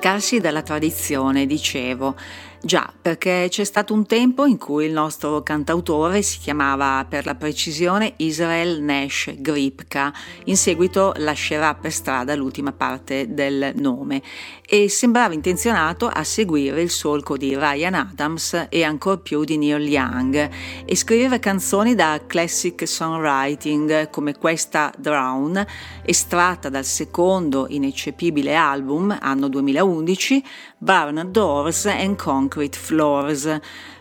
Staccarsi 0.05 0.39
dalla 0.39 0.61
tradizione, 0.61 1.47
dicevo. 1.47 2.15
Già, 2.61 2.84
perché 3.05 3.45
c'è 3.51 3.63
stato 3.63 3.93
un 3.93 4.07
tempo 4.07 4.47
in 4.47 4.57
cui 4.57 4.87
il 4.87 4.91
nostro 4.91 5.43
cantautore 5.43 6.23
si 6.23 6.39
chiamava 6.39 7.05
per 7.07 7.27
la 7.27 7.35
precisione 7.35 8.13
Israel 8.17 8.81
Nash 8.81 9.31
Gripka, 9.37 10.11
in 10.45 10.57
seguito 10.57 11.13
lascerà 11.17 11.75
per 11.75 11.91
strada 11.91 12.33
l'ultima 12.33 12.71
parte 12.71 13.31
del 13.31 13.73
nome. 13.75 14.23
E 14.67 14.89
sembrava 14.89 15.35
intenzionato 15.35 16.07
a 16.07 16.23
seguire 16.23 16.81
il 16.81 16.89
solco 16.89 17.37
di 17.37 17.55
Ryan 17.55 17.93
Adams 17.93 18.65
e 18.69 18.83
ancor 18.83 19.21
più 19.21 19.43
di 19.43 19.59
Neil 19.59 19.87
Young 19.87 20.49
e 20.83 20.95
scrivere 20.95 21.37
canzoni 21.37 21.93
da 21.93 22.19
classic 22.25 22.87
songwriting 22.87 24.09
come 24.09 24.35
questa 24.35 24.91
Drown, 24.97 25.63
estratta 26.03 26.69
dal 26.69 26.83
secondo 26.83 27.67
ineccepibile 27.69 28.55
album, 28.55 29.15
anno 29.21 29.47
2011, 29.47 30.43
Barn 30.79 31.27
Doors 31.31 31.85
and 31.85 32.15
Concrete 32.15 32.75
Floors. 32.95 33.59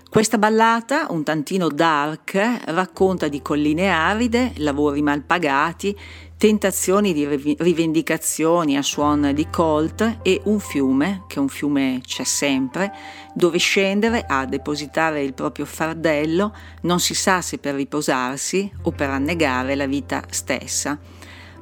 Questa 0.09 0.39
ballata, 0.39 1.09
un 1.11 1.25
tantino 1.25 1.69
dark, 1.69 2.61
racconta 2.67 3.27
di 3.27 3.43
colline 3.43 3.89
aride, 3.89 4.53
lavori 4.59 5.03
mal 5.03 5.23
pagati, 5.23 5.97
tentazioni 6.37 7.13
di 7.13 7.57
rivendicazioni 7.59 8.77
a 8.77 8.83
suon 8.83 9.33
di 9.35 9.49
colt 9.51 10.19
e 10.23 10.41
un 10.45 10.61
fiume, 10.61 11.25
che 11.27 11.41
un 11.41 11.49
fiume 11.49 12.01
c'è 12.07 12.23
sempre, 12.23 12.93
dove 13.35 13.59
scendere 13.59 14.25
a 14.25 14.45
depositare 14.47 15.25
il 15.25 15.35
proprio 15.35 15.65
fardello, 15.65 16.55
non 16.83 17.01
si 17.01 17.15
sa 17.15 17.41
se 17.41 17.59
per 17.59 17.75
riposarsi 17.75 18.71
o 18.83 18.93
per 18.93 19.11
annegare 19.11 19.75
la 19.75 19.87
vita 19.87 20.23
stessa. 20.31 20.97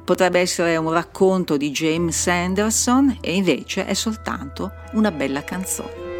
Potrebbe 0.05 0.39
essere 0.39 0.77
un 0.77 0.91
racconto 0.91 1.57
di 1.57 1.71
James 1.71 2.27
Anderson 2.27 3.17
e 3.19 3.33
invece 3.33 3.87
è 3.87 3.95
soltanto 3.95 4.73
una 4.91 5.09
bella 5.09 5.43
canzone. 5.43 6.12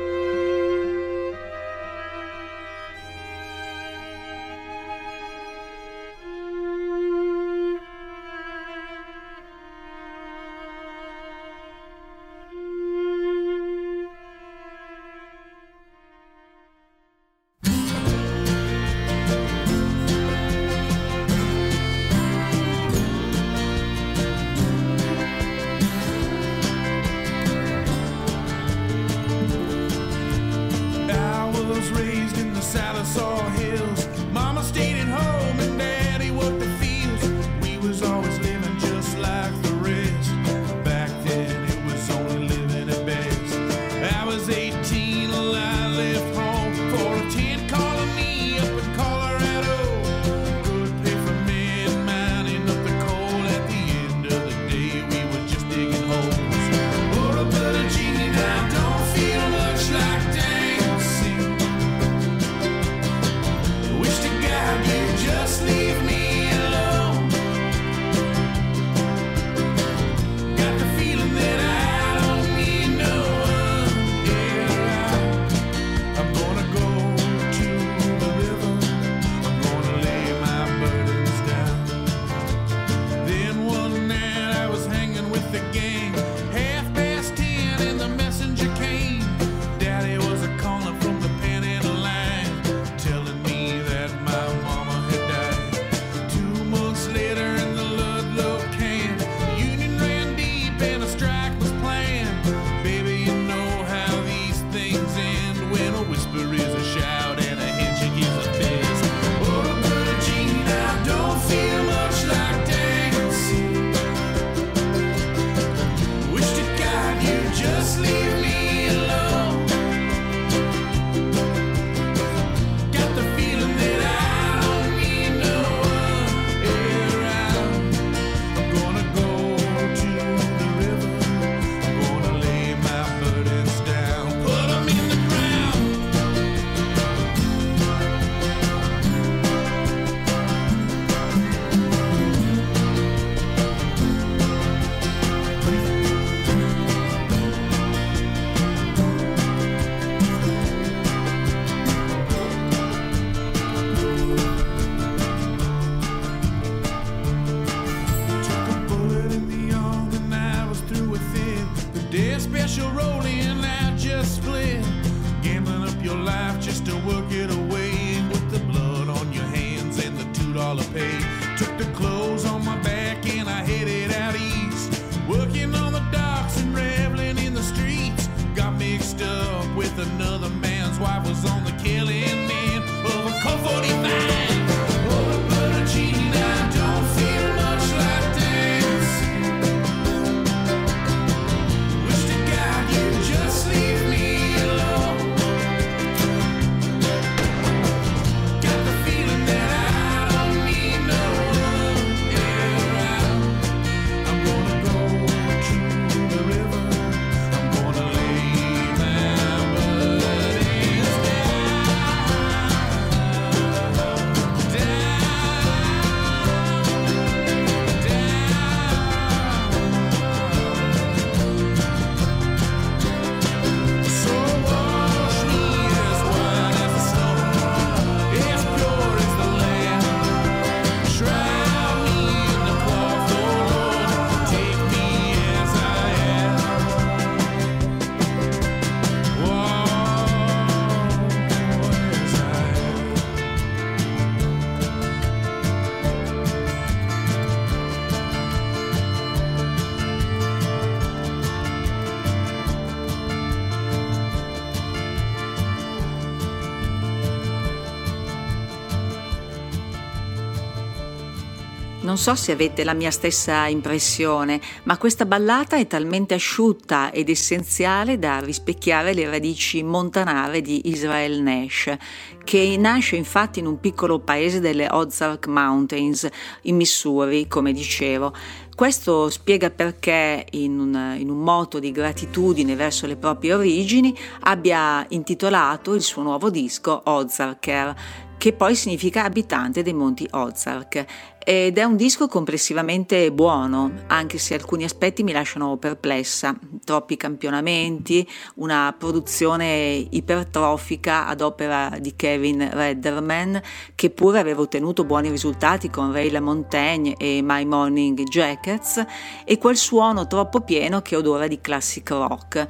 Non 262.04 262.18
so 262.18 262.36
se 262.36 262.52
avete 262.52 262.84
la 262.84 262.94
mia 262.94 263.12
stessa 263.12 263.66
impressione, 263.68 264.60
ma 264.84 264.98
questa 264.98 265.26
ballata 265.26 265.78
è 265.78 265.88
talmente 265.88 266.34
asciutta 266.34 267.12
ed 267.14 267.30
essenziale 267.30 268.20
da 268.20 268.40
rispecchiare 268.40 269.14
le 269.14 269.30
radici 269.30 269.82
montanare 269.84 270.60
di 270.60 270.90
Israel 270.90 271.42
Nash, 271.42 271.96
che 272.44 272.76
nasce 272.78 273.16
infatti 273.16 273.60
in 273.60 273.68
un 273.68 273.80
piccolo 273.80 274.20
paese 274.20 274.60
delle 274.60 274.90
Ozark 274.92 275.48
Mountains, 275.48 276.28
in 276.64 276.76
Missouri, 276.76 277.48
come 277.48 277.72
dicevo. 277.72 278.34
Questo 278.76 279.30
spiega 279.30 279.70
perché, 279.70 280.48
in 280.52 280.80
un, 280.80 281.16
in 281.18 281.30
un, 281.30 281.38
moto 281.38 281.78
di 281.78 281.92
gratitudine 281.92 282.76
verso 282.76 283.06
le 283.06 283.16
proprie 283.16 283.54
origini, 283.54 284.18
abbia 284.42 285.06
intitolato 285.10 285.94
il 285.94 286.02
suo 286.02 286.24
nuovo 286.24 286.50
disco 286.50 287.00
Ozarker, 287.06 287.96
che 288.38 288.54
poi 288.54 288.76
significa 288.76 289.24
abitante 289.24 289.84
dei 289.84 289.94
monti 289.94 290.28
Ozark. 290.30 291.06
Ed 291.46 291.78
è 291.78 291.84
un 291.84 291.98
disco 291.98 292.30
complessivamente 292.30 293.30
buono, 293.34 293.92
anche 294.08 294.38
se 294.38 294.54
alcuni 294.54 294.86
aspetti 294.86 295.24
mi 295.24 295.34
lasciano 295.34 295.76
perplessa, 295.76 296.56
troppi 296.86 297.18
campionamenti, 297.18 298.26
una 298.56 298.96
produzione 298.98 300.08
ipertrofica 300.10 301.28
ad 301.28 301.42
opera 301.42 301.98
di 302.00 302.16
Kevin 302.16 302.70
Redderman, 302.72 303.62
che 303.94 304.10
pure 304.10 304.40
aveva 304.40 304.62
ottenuto 304.62 305.04
buoni 305.04 305.30
risultati 305.30 305.90
con 305.90 306.14
Ray 306.14 306.30
LaMontagne 306.30 307.16
e 307.18 307.42
My 307.44 307.66
Morning 307.66 308.24
Jackets, 308.24 309.06
e 309.44 309.58
quel 309.58 309.76
suono 309.76 310.28
troppo 310.28 310.62
pieno 310.62 311.02
che 311.02 311.18
odora 311.18 311.48
di 311.48 311.60
classic 311.60 312.10
rock 312.10 312.68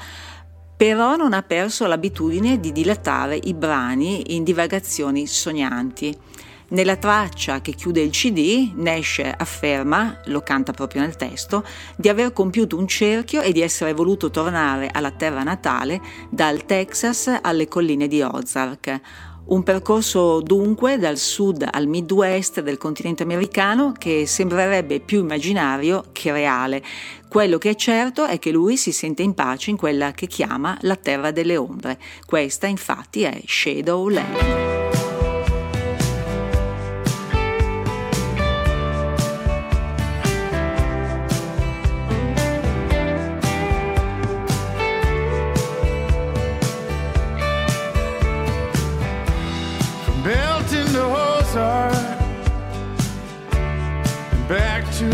però 0.83 1.15
non 1.15 1.31
ha 1.31 1.43
perso 1.43 1.87
l'abitudine 1.87 2.59
di 2.59 2.73
dilatare 2.73 3.39
i 3.41 3.53
brani 3.53 4.35
in 4.35 4.43
divagazioni 4.43 5.27
sognanti. 5.27 6.13
Nella 6.71 6.97
traccia 6.97 7.61
che 7.61 7.71
chiude 7.71 8.01
il 8.01 8.09
CD, 8.09 8.73
Nash 8.75 9.21
afferma, 9.37 10.19
lo 10.25 10.41
canta 10.41 10.73
proprio 10.73 10.99
nel 10.99 11.15
testo, 11.15 11.63
di 11.95 12.09
aver 12.09 12.33
compiuto 12.33 12.75
un 12.75 12.85
cerchio 12.85 13.39
e 13.39 13.53
di 13.53 13.61
essere 13.61 13.93
voluto 13.93 14.29
tornare 14.29 14.89
alla 14.91 15.11
terra 15.11 15.43
natale 15.43 16.01
dal 16.29 16.65
Texas 16.65 17.33
alle 17.41 17.69
colline 17.69 18.09
di 18.09 18.21
Ozark. 18.21 18.99
Un 19.45 19.61
percorso 19.63 20.39
dunque 20.39 20.97
dal 20.97 21.17
sud 21.17 21.67
al 21.69 21.87
midwest 21.87 22.61
del 22.61 22.77
continente 22.77 23.23
americano 23.23 23.91
che 23.97 24.25
sembrerebbe 24.25 25.01
più 25.01 25.19
immaginario 25.19 26.05
che 26.13 26.31
reale. 26.31 26.81
Quello 27.27 27.57
che 27.57 27.71
è 27.71 27.75
certo 27.75 28.25
è 28.25 28.39
che 28.39 28.51
lui 28.51 28.77
si 28.77 28.93
sente 28.93 29.21
in 29.21 29.33
pace 29.33 29.69
in 29.69 29.77
quella 29.77 30.11
che 30.11 30.27
chiama 30.27 30.77
la 30.81 30.95
terra 30.95 31.31
delle 31.31 31.57
ombre. 31.57 31.99
Questa 32.25 32.67
infatti 32.67 33.23
è 33.23 33.41
Shadowland. 33.45 34.72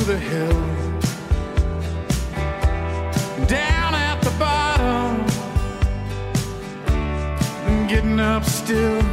The 0.10 0.18
hill. 0.18 0.62
Down 3.46 3.94
at 3.94 4.20
the 4.24 4.34
bottom, 4.40 5.24
getting 7.88 8.20
up 8.20 8.44
still. 8.44 9.04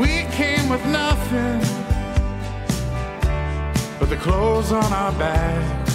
We 0.00 0.26
came 0.32 0.68
with 0.68 0.84
nothing 0.86 1.60
but 4.00 4.08
the 4.08 4.16
clothes 4.16 4.72
on 4.72 4.92
our 4.92 5.12
backs. 5.12 5.94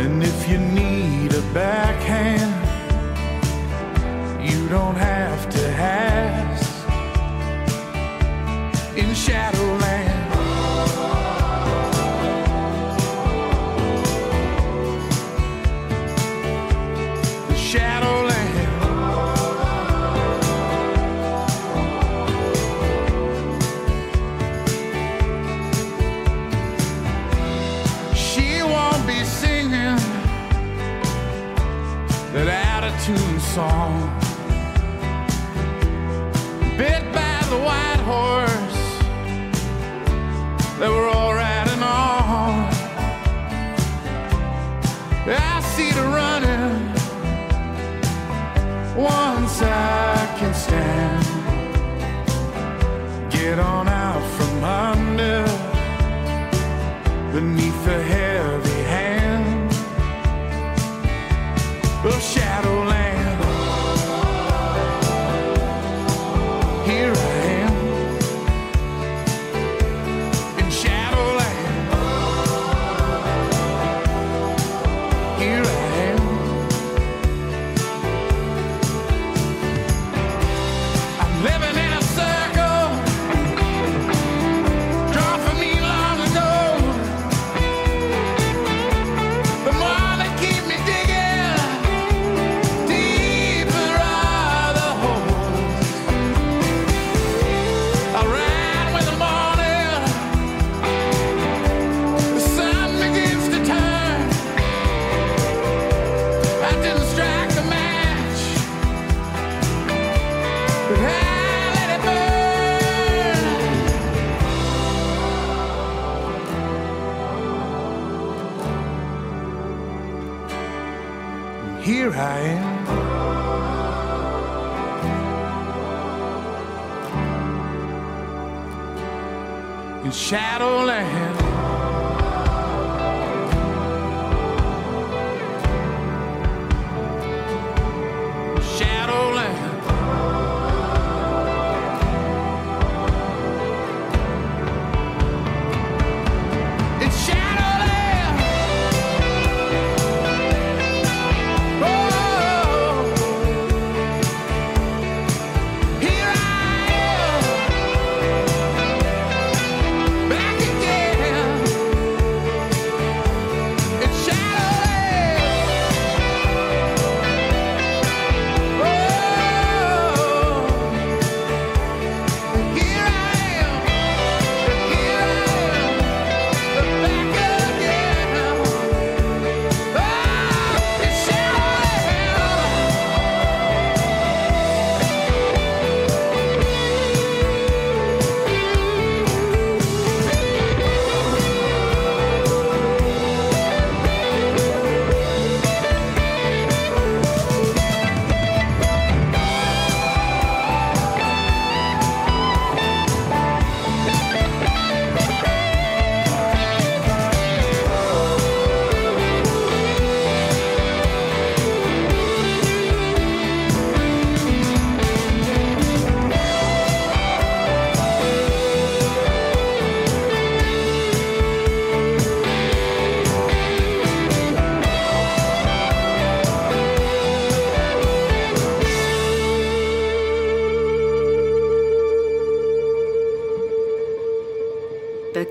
And 0.00 0.20
if 0.20 0.48
you 0.50 0.58
need 0.58 1.32
a 1.32 1.42
backhand, 1.54 2.56
you 4.50 4.68
don't 4.68 4.96
have 4.96 5.48
to 5.50 5.62
ask 5.68 6.88
in 8.96 9.14
Shadowland. 9.14 9.87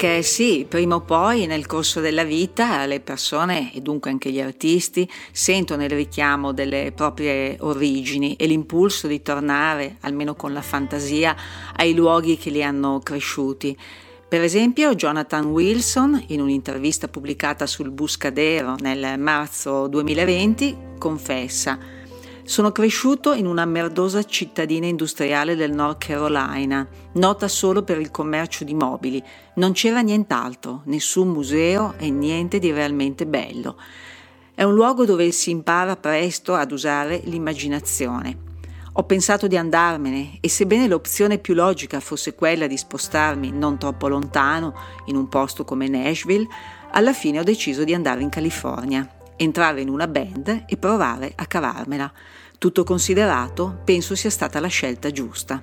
Perché 0.08 0.24
sì, 0.24 0.66
prima 0.68 0.96
o 0.96 1.02
poi 1.02 1.48
nel 1.48 1.66
corso 1.66 2.00
della 2.00 2.24
vita 2.24 2.86
le 2.86 3.02
persone 3.02 3.74
e 3.74 3.82
dunque 3.82 4.10
anche 4.10 4.32
gli 4.32 4.40
artisti 4.40 5.08
sentono 5.34 5.84
il 5.84 5.90
richiamo 5.90 6.54
delle 6.54 6.94
proprie 6.96 7.58
origini 7.60 8.36
e 8.36 8.48
l'impulso 8.48 9.08
di 9.08 9.22
tornare, 9.22 9.98
almeno 10.02 10.34
con 10.34 10.54
la 10.54 10.62
fantasia, 10.62 11.36
ai 11.76 11.94
luoghi 11.94 12.38
che 12.38 12.50
li 12.50 12.64
hanno 12.64 13.02
cresciuti. 13.04 13.78
Per 14.30 14.42
esempio, 14.42 14.96
Jonathan 14.96 15.46
Wilson, 15.48 16.24
in 16.28 16.40
un'intervista 16.40 17.10
pubblicata 17.10 17.66
sul 17.66 17.92
Buscadero 17.92 18.76
nel 18.80 19.20
marzo 19.20 19.88
2020, 19.88 20.78
confessa 20.98 21.97
sono 22.48 22.72
cresciuto 22.72 23.34
in 23.34 23.46
una 23.46 23.66
merdosa 23.66 24.24
cittadina 24.24 24.86
industriale 24.86 25.58
del 25.58 25.74
North 25.74 26.06
Carolina, 26.06 26.88
nota 27.16 27.50
solo 27.50 27.84
per 27.84 28.00
il 28.00 28.10
commercio 28.10 28.64
di 28.64 28.74
mobili. 28.74 29.22
Non 29.56 29.74
c'era 29.74 30.00
nient'altro, 30.00 30.82
nessun 30.86 31.28
museo 31.28 31.96
e 31.98 32.10
niente 32.10 32.58
di 32.60 32.72
realmente 32.72 33.28
bello. 33.28 33.76
È 34.56 34.64
un 34.64 34.74
luogo 34.74 35.04
dove 35.04 35.30
si 35.34 35.50
impara 35.50 35.98
presto 35.98 36.56
ad 36.56 36.72
usare 36.72 37.20
l'immaginazione. 37.26 38.46
Ho 38.94 39.04
pensato 39.04 39.48
di 39.48 39.58
andarmene 39.58 40.38
e 40.40 40.48
sebbene 40.48 40.88
l'opzione 40.88 41.40
più 41.40 41.54
logica 41.54 42.00
fosse 42.00 42.34
quella 42.34 42.66
di 42.66 42.78
spostarmi 42.78 43.52
non 43.52 43.78
troppo 43.78 44.08
lontano, 44.08 44.74
in 45.08 45.18
un 45.18 45.28
posto 45.28 45.66
come 45.66 45.90
Nashville, 45.90 46.48
alla 46.92 47.12
fine 47.12 47.42
ho 47.42 47.44
deciso 47.44 47.84
di 47.84 47.94
andare 47.94 48.22
in 48.22 48.30
California 48.30 49.12
entrare 49.38 49.82
in 49.82 49.90
una 49.90 50.08
band 50.08 50.64
e 50.68 50.78
provare 50.78 51.32
a 51.36 51.46
cavarmela. 51.46 52.12
Tutto 52.60 52.84
considerato, 52.84 53.82
penso 53.84 54.16
sia 54.16 54.32
stata 54.32 54.60
la 54.60 54.68
scelta 54.68 55.12
giusta. 55.12 55.62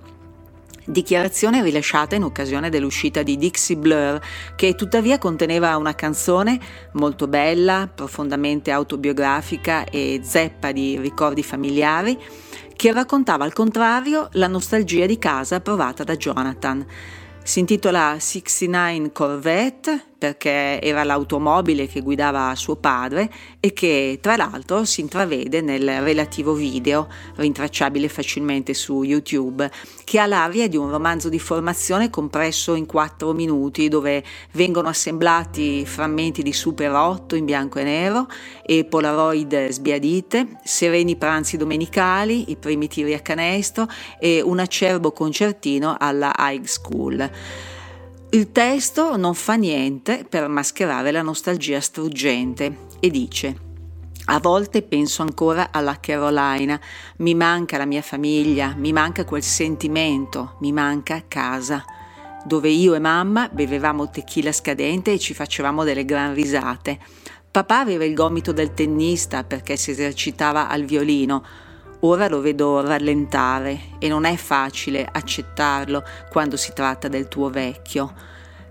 Dichiarazione 0.87 1.61
rilasciata 1.61 2.15
in 2.15 2.23
occasione 2.23 2.71
dell'uscita 2.71 3.25
di 3.25 3.37
Dixie 3.37 3.77
Blur, 3.77 4.21
che 4.55 4.77
tuttavia 4.77 5.19
conteneva 5.19 5.77
una 5.77 5.97
canzone 5.97 6.61
molto 6.93 7.27
bella, 7.27 7.91
profondamente 7.93 8.71
autobiografica 8.71 9.85
e 9.87 10.21
zeppa 10.23 10.71
di 10.71 10.97
ricordi 10.99 11.43
familiari, 11.43 12.17
che 12.77 12.93
raccontava 12.93 13.43
al 13.43 13.53
contrario 13.53 14.29
la 14.33 14.47
nostalgia 14.47 15.07
di 15.07 15.19
casa 15.19 15.61
provata 15.61 16.05
da 16.05 16.15
Jonathan. 16.15 16.87
Si 17.43 17.59
intitola 17.59 18.19
69 18.21 19.11
Corvette 19.11 20.14
perché 20.25 20.81
era 20.81 21.05
l'automobile 21.05 21.87
che 21.87 22.01
guidava 22.01 22.55
suo 22.55 22.77
padre 22.77 23.31
e 23.61 23.75
che 23.75 24.21
tra 24.23 24.37
l'altro 24.37 24.87
si 24.87 25.03
intravede 25.03 25.61
nel 25.61 26.01
relativo 26.01 26.55
video, 26.55 27.09
rintracciabile 27.35 28.09
facilmente 28.09 28.73
su 28.73 29.03
YouTube, 29.03 29.71
che 30.03 30.19
ha 30.19 30.25
l'aria 30.25 30.67
di 30.67 30.79
un 30.79 30.89
romanzo 30.89 31.29
di 31.29 31.39
formazione 31.39 32.09
compresso 32.09 32.75
in 32.75 32.87
quattro 32.87 33.35
minuti 33.35 33.89
dove 33.89 34.25
vengono 34.53 34.89
assemblati 34.89 35.85
frammenti 35.85 36.43
di 36.43 36.55
Super 36.55 36.93
8 36.93 37.37
in 37.37 37.45
bianco 37.45 37.79
e 37.81 37.85
nero 37.85 38.27
e 38.65 38.87
Polaroid 38.87 39.69
sbiadite, 39.69 40.57
sereni 40.65 41.17
pranzi 41.17 41.59
domenicali, 41.59 42.51
i 42.51 42.57
primi 42.57 42.89
tiri 42.89 43.13
a 43.13 43.21
canestro 43.21 43.87
e 44.19 44.41
un 44.41 44.59
acerbo 44.59 45.13
concertino 45.13 45.97
alla 45.99 46.35
high 46.39 46.65
school. 46.65 47.31
Il 48.35 48.51
testo 48.51 49.17
non 49.17 49.33
fa 49.35 49.55
niente 49.55 50.27
per 50.29 50.49
mascherare 50.49 51.13
la 51.13 51.23
nostalgia 51.23 51.81
struggente 51.81 52.89
e 52.99 53.09
dice 53.09 53.57
a 54.25 54.41
volte 54.41 54.83
penso 54.83 55.23
ancora 55.23 55.69
alla 55.71 56.01
Carolina, 56.01 56.81
mi 57.19 57.37
manca 57.37 57.79
la 57.79 57.85
mia 57.85 58.03
famiglia, 58.03 58.75
mi 58.77 58.93
manca 58.93 59.25
quel 59.25 59.45
sentimento, 59.45 60.57
mi 60.63 60.73
manca 60.73 61.23
casa, 61.29 61.85
dove 62.45 62.71
io 62.71 62.95
e 62.95 62.99
mamma 62.99 63.49
bevevamo 63.53 64.11
tequila 64.11 64.51
scadente 64.51 65.13
e 65.13 65.21
ci 65.21 65.33
facevamo 65.33 65.85
delle 65.85 66.05
gran 66.05 66.35
risate. 66.35 66.99
Papà 67.53 67.79
aveva 67.79 68.05
il 68.05 68.15
gomito 68.15 68.51
del 68.51 68.75
tennista 68.75 69.45
perché 69.45 69.77
si 69.77 69.93
esercitava 69.93 70.69
al 70.69 70.83
violino, 70.83 71.45
Ora 72.05 72.29
lo 72.29 72.43
vedo 72.43 72.83
rallentare 72.83 73.97
e 73.99 74.09
non 74.09 74.27
è 74.27 74.37
facile 74.37 75.09
accettarlo 75.11 76.05
quando 76.31 76.59
si 76.59 76.75
tratta 76.75 77.09
del 77.09 77.29
tuo 77.29 77.49
vecchio. 77.49 78.13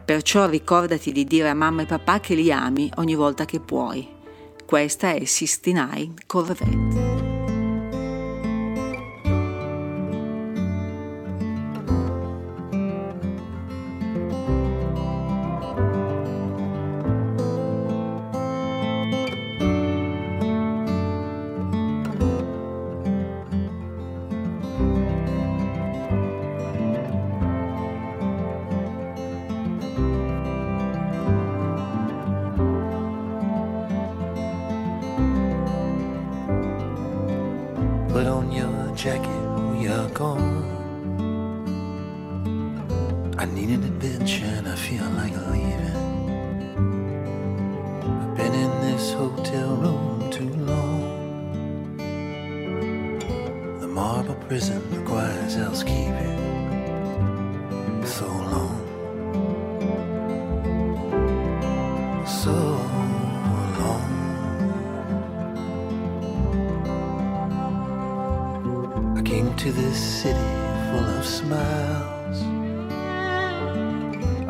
Perciò 0.06 0.48
ricordati 0.48 1.12
di 1.12 1.24
dire 1.26 1.50
a 1.50 1.56
mamma 1.56 1.82
e 1.82 1.88
papà 1.88 2.20
che 2.20 2.36
li 2.36 2.52
ami 2.52 2.92
ogni 2.98 3.16
volta 3.16 3.46
che 3.46 3.60
puoi. 3.60 4.08
Questa 4.68 5.14
è 5.14 5.26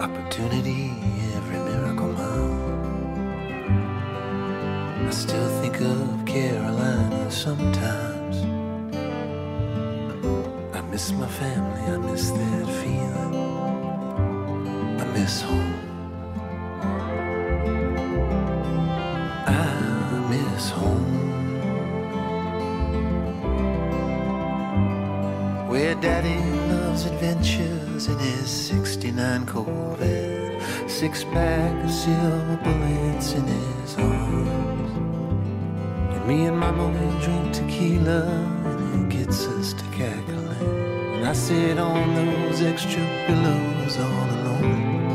Opportunity, 0.03 0.91
every 1.33 1.59
miracle 1.59 2.11
mile. 2.11 2.53
I 5.07 5.09
still 5.11 5.47
think 5.61 5.79
of 5.79 6.25
Carolina 6.25 7.31
sometimes. 7.31 8.35
I 10.75 10.81
miss 10.91 11.13
my 11.13 11.27
family, 11.29 11.81
I 11.83 11.97
miss 11.99 12.31
that 12.31 12.67
feeling. 12.81 13.35
I 14.99 15.05
miss 15.13 15.41
home. 15.41 15.92
69 28.03 29.45
Corvette. 29.45 30.61
six 30.89 31.23
pack 31.23 31.85
of 31.85 31.89
silver 31.89 32.59
bullets 32.61 33.31
in 33.31 33.45
his 33.47 33.95
arms. 33.97 34.91
And 36.13 36.27
me 36.27 36.43
and 36.47 36.59
Mama 36.59 36.87
we 36.89 37.23
drink 37.23 37.53
tequila 37.53 38.23
and 38.65 39.13
it 39.13 39.17
gets 39.17 39.47
us 39.47 39.71
to 39.71 39.83
cackling. 39.95 41.15
And 41.15 41.25
I 41.25 41.31
sit 41.31 41.77
on 41.79 42.13
those 42.13 42.61
extra 42.61 43.01
pillows 43.25 43.97
all 43.97 44.29
alone. 44.37 45.05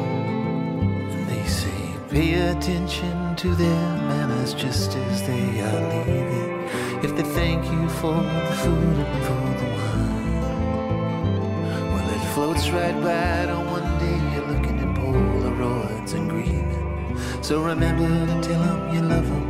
And 1.13 1.29
they 1.29 1.45
say, 1.47 1.93
pay 2.09 2.33
attention 2.53 3.37
to 3.37 3.55
their 3.55 3.87
manners 4.09 4.55
just 4.55 4.97
as 4.97 5.27
they 5.27 5.61
are 5.61 6.07
leaving. 6.07 6.69
If 7.05 7.15
they 7.17 7.29
thank 7.35 7.67
you 7.67 7.87
for 8.01 8.15
the 8.15 8.57
food 8.63 8.97
and 9.05 9.25
for 9.27 9.45
the 9.61 9.69
wine, 9.77 10.18
right 12.67 12.95
by 13.03 13.51
on 13.51 13.71
one 13.71 13.99
day 14.01 14.19
you're 14.35 14.47
looking 14.47 14.79
at 14.81 14.97
Polaroids 14.97 16.15
and 16.15 16.29
grieving. 16.29 17.17
So 17.41 17.63
remember 17.63 18.09
to 18.27 18.49
tell 18.49 18.61
them 18.61 18.95
you 18.95 19.01
love 19.01 19.27
them 19.27 19.48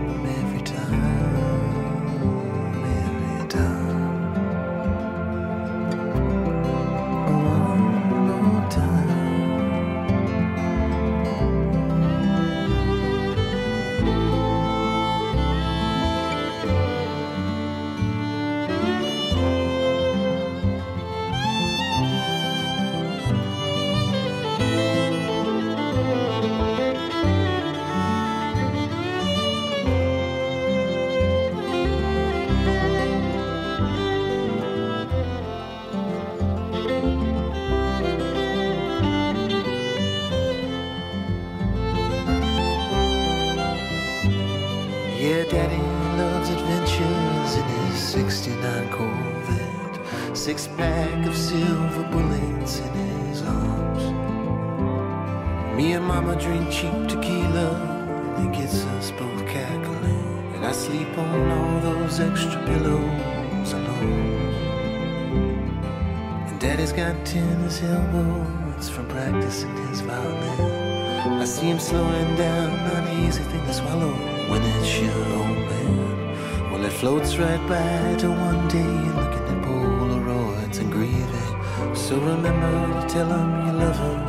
Got 67.28 67.34
tennis 67.34 67.82
elbows 67.82 68.88
from 68.88 69.06
practicing 69.08 69.76
his 69.88 70.00
violin. 70.00 71.42
I 71.42 71.44
see 71.44 71.66
him 71.66 71.78
slowing 71.78 72.36
down, 72.36 72.74
not 72.84 73.06
an 73.06 73.26
easy 73.26 73.42
thing 73.42 73.66
to 73.66 73.74
swallow 73.74 74.12
when 74.48 74.62
it's 74.62 74.98
your 74.98 75.12
old 75.36 75.58
man. 75.68 76.72
Well, 76.72 76.84
it 76.86 76.92
floats 76.92 77.36
right 77.36 77.60
by 77.68 78.16
till 78.18 78.30
one 78.30 78.66
day 78.68 78.94
looking 79.18 79.46
at 79.46 79.62
Polaroids 79.62 80.78
and 80.78 80.90
grieving. 80.90 81.94
So 81.94 82.18
remember 82.18 83.02
to 83.02 83.06
tell 83.08 83.28
him 83.28 83.66
you 83.66 83.72
love 83.74 83.98
him 83.98 84.27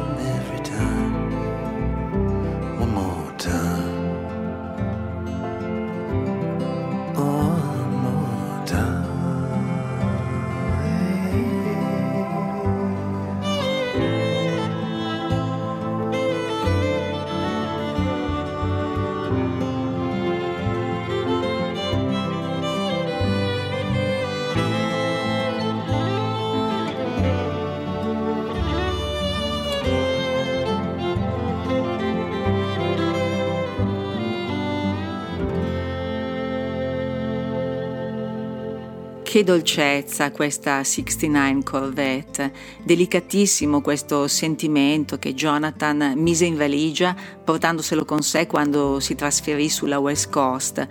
Che 39.30 39.44
dolcezza 39.44 40.32
questa 40.32 40.84
69 40.84 41.62
Corvette, 41.62 42.52
delicatissimo 42.82 43.80
questo 43.80 44.28
sentimento 44.28 45.20
che 45.20 45.36
Jonathan 45.36 46.14
mise 46.16 46.46
in 46.46 46.58
valigia 46.58 47.16
portandoselo 47.44 48.06
con 48.06 48.24
sé 48.24 48.48
quando 48.48 49.00
si 49.00 49.14
trasferì 49.14 49.70
sulla 49.70 50.00
West 50.00 50.32
Coast. 50.32 50.88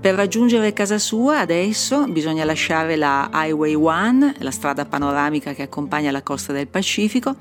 Per 0.00 0.14
raggiungere 0.14 0.72
casa 0.72 0.98
sua 0.98 1.40
adesso 1.40 2.06
bisogna 2.06 2.44
lasciare 2.44 2.94
la 2.94 3.28
Highway 3.32 3.74
1, 3.74 4.34
la 4.38 4.50
strada 4.52 4.84
panoramica 4.84 5.52
che 5.52 5.62
accompagna 5.62 6.12
la 6.12 6.22
costa 6.22 6.52
del 6.52 6.68
Pacifico, 6.68 7.34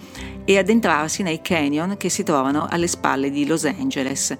e 0.45 0.57
addentrarsi 0.57 1.21
nei 1.21 1.41
canyon 1.43 1.95
che 1.95 2.09
si 2.09 2.23
trovano 2.23 2.65
alle 2.67 2.87
spalle 2.87 3.29
di 3.29 3.45
Los 3.45 3.65
Angeles. 3.65 4.35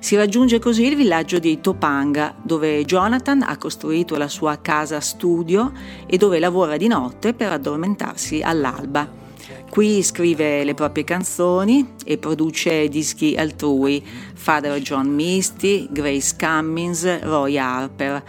Si 0.00 0.14
raggiunge 0.14 0.58
così 0.58 0.86
il 0.86 0.96
villaggio 0.96 1.38
di 1.38 1.60
Topanga, 1.60 2.34
dove 2.40 2.84
Jonathan 2.84 3.42
ha 3.42 3.56
costruito 3.58 4.16
la 4.16 4.28
sua 4.28 4.60
casa 4.60 5.00
studio 5.00 5.72
e 6.06 6.16
dove 6.16 6.38
lavora 6.38 6.76
di 6.76 6.86
notte 6.86 7.34
per 7.34 7.52
addormentarsi 7.52 8.40
all'alba. 8.40 9.26
Qui 9.68 10.02
scrive 10.02 10.64
le 10.64 10.74
proprie 10.74 11.04
canzoni 11.04 11.94
e 12.04 12.16
produce 12.16 12.88
dischi 12.88 13.34
altrui, 13.36 14.02
Father 14.34 14.80
John 14.80 15.08
Misty, 15.08 15.88
Grace 15.90 16.36
Cummins, 16.38 17.20
Roy 17.20 17.58
Harper. 17.58 18.22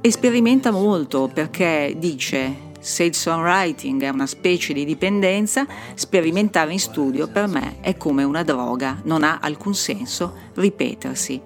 E 0.00 0.10
sperimenta 0.10 0.70
molto 0.70 1.28
perché 1.32 1.94
dice 1.98 2.65
se 2.86 3.02
il 3.02 3.16
songwriting 3.16 4.00
è 4.04 4.10
una 4.10 4.28
specie 4.28 4.72
di 4.72 4.84
dipendenza, 4.84 5.66
sperimentare 5.94 6.70
in 6.70 6.78
studio 6.78 7.26
per 7.26 7.48
me 7.48 7.78
è 7.80 7.96
come 7.96 8.22
una 8.22 8.44
droga, 8.44 9.00
non 9.02 9.24
ha 9.24 9.40
alcun 9.42 9.74
senso 9.74 10.32
ripetersi. 10.54 11.40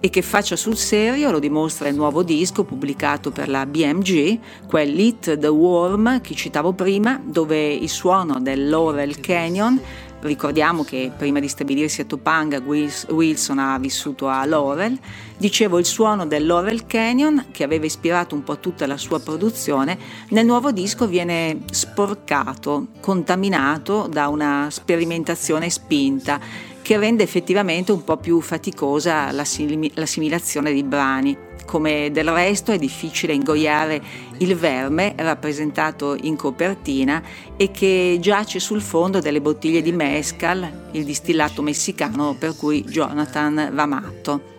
E 0.00 0.10
che 0.10 0.22
faccia 0.22 0.56
sul 0.56 0.76
serio 0.76 1.30
lo 1.30 1.38
dimostra 1.38 1.86
il 1.88 1.94
nuovo 1.94 2.24
disco 2.24 2.64
pubblicato 2.64 3.30
per 3.30 3.48
la 3.48 3.64
BMG, 3.64 4.38
quel 4.66 4.90
Lit 4.90 5.38
the 5.38 5.46
Worm 5.46 6.20
che 6.20 6.34
citavo 6.34 6.72
prima, 6.72 7.22
dove 7.24 7.72
il 7.72 7.88
suono 7.88 8.40
del 8.40 8.68
Laurel 8.68 9.20
Canyon 9.20 9.80
Ricordiamo 10.20 10.82
che 10.82 11.12
prima 11.16 11.40
di 11.40 11.48
stabilirsi 11.48 12.00
a 12.00 12.04
Topanga 12.04 12.60
Wilson 12.60 13.58
ha 13.58 13.78
vissuto 13.78 14.28
a 14.28 14.44
Laurel. 14.44 14.98
Dicevo 15.36 15.78
il 15.78 15.84
suono 15.84 16.26
del 16.26 16.46
Laurel 16.46 16.86
Canyon, 16.86 17.46
che 17.52 17.62
aveva 17.62 17.84
ispirato 17.84 18.34
un 18.34 18.42
po' 18.42 18.58
tutta 18.58 18.86
la 18.86 18.96
sua 18.96 19.20
produzione, 19.20 19.98
nel 20.30 20.46
nuovo 20.46 20.72
disco 20.72 21.06
viene 21.06 21.60
sporcato, 21.70 22.88
contaminato 23.00 24.08
da 24.10 24.28
una 24.28 24.68
sperimentazione 24.70 25.70
spinta 25.70 26.40
che 26.82 26.96
rende 26.96 27.22
effettivamente 27.22 27.92
un 27.92 28.02
po' 28.02 28.16
più 28.16 28.40
faticosa 28.40 29.30
l'assimilazione 29.32 30.72
dei 30.72 30.84
brani. 30.84 31.36
Come 31.66 32.10
del 32.12 32.30
resto 32.30 32.72
è 32.72 32.78
difficile 32.78 33.34
ingoiare 33.34 34.00
il 34.38 34.54
verme 34.54 35.14
rappresentato 35.16 36.16
in 36.18 36.36
copertina 36.36 37.22
e 37.56 37.70
che 37.72 38.18
giace 38.20 38.60
sul 38.60 38.80
fondo 38.80 39.18
delle 39.18 39.40
bottiglie 39.40 39.82
di 39.82 39.92
mezcal, 39.92 40.88
il 40.92 41.04
distillato 41.04 41.62
messicano 41.62 42.36
per 42.38 42.56
cui 42.56 42.84
Jonathan 42.84 43.70
va 43.72 43.84
matto. 43.84 44.54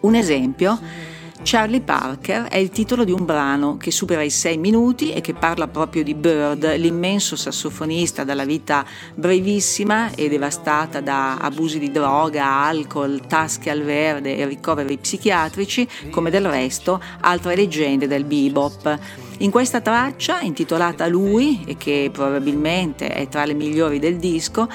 Un 0.00 0.14
esempio 0.14 0.78
Charlie 1.50 1.80
Parker 1.80 2.42
è 2.48 2.58
il 2.58 2.68
titolo 2.68 3.04
di 3.04 3.10
un 3.10 3.24
brano 3.24 3.78
che 3.78 3.90
supera 3.90 4.20
i 4.20 4.28
sei 4.28 4.58
minuti 4.58 5.14
e 5.14 5.22
che 5.22 5.32
parla 5.32 5.66
proprio 5.66 6.02
di 6.02 6.12
Bird, 6.12 6.76
l'immenso 6.76 7.36
sassofonista 7.36 8.22
dalla 8.22 8.44
vita 8.44 8.84
brevissima 9.14 10.10
e 10.14 10.28
devastata 10.28 11.00
da 11.00 11.38
abusi 11.38 11.78
di 11.78 11.90
droga, 11.90 12.44
alcol, 12.44 13.22
tasche 13.26 13.70
al 13.70 13.80
verde 13.80 14.36
e 14.36 14.44
ricoveri 14.44 14.98
psichiatrici, 14.98 15.88
come 16.10 16.28
del 16.28 16.46
resto 16.46 17.00
altre 17.20 17.56
leggende 17.56 18.06
del 18.06 18.24
bebop. 18.24 18.98
In 19.38 19.50
questa 19.50 19.80
traccia, 19.80 20.40
intitolata 20.40 21.06
Lui, 21.06 21.64
e 21.66 21.78
che 21.78 22.10
probabilmente 22.12 23.08
è 23.08 23.26
tra 23.28 23.46
le 23.46 23.54
migliori 23.54 23.98
del 23.98 24.18
disco, 24.18 24.68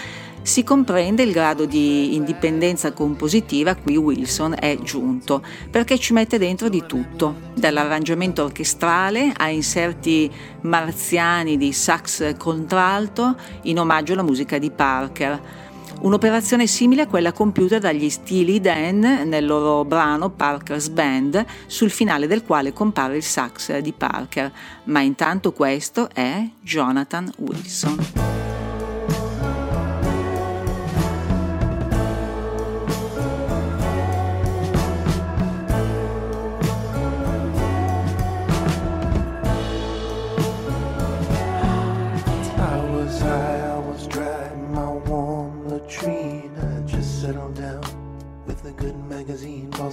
si 0.43 0.63
comprende 0.63 1.23
il 1.23 1.31
grado 1.31 1.65
di 1.65 2.15
indipendenza 2.15 2.91
compositiva 2.91 3.71
a 3.71 3.75
cui 3.75 3.95
Wilson 3.95 4.55
è 4.59 4.77
giunto, 4.83 5.41
perché 5.71 5.97
ci 5.97 6.13
mette 6.13 6.37
dentro 6.37 6.69
di 6.69 6.83
tutto, 6.85 7.35
dall'arrangiamento 7.55 8.43
orchestrale 8.43 9.31
a 9.35 9.49
inserti 9.49 10.29
marziani 10.61 11.57
di 11.57 11.71
sax 11.71 12.35
contralto 12.37 13.35
in 13.63 13.79
omaggio 13.79 14.13
alla 14.13 14.21
musica 14.21 14.57
di 14.57 14.69
Parker. 14.69 15.61
Un'operazione 16.01 16.67
simile 16.67 17.03
a 17.03 17.07
quella 17.07 17.31
compiuta 17.31 17.79
dagli 17.79 18.09
Steely 18.09 18.59
Dan 18.59 18.99
nel 18.99 19.45
loro 19.45 19.85
brano 19.85 20.29
Parker's 20.29 20.89
Band, 20.89 21.45
sul 21.67 21.89
finale 21.89 22.27
del 22.27 22.43
quale 22.43 22.73
compare 22.73 23.15
il 23.15 23.23
sax 23.23 23.77
di 23.77 23.93
Parker, 23.93 24.51
ma 24.85 24.99
intanto 24.99 25.53
questo 25.53 26.09
è 26.13 26.45
Jonathan 26.61 27.31
Wilson. 27.37 28.52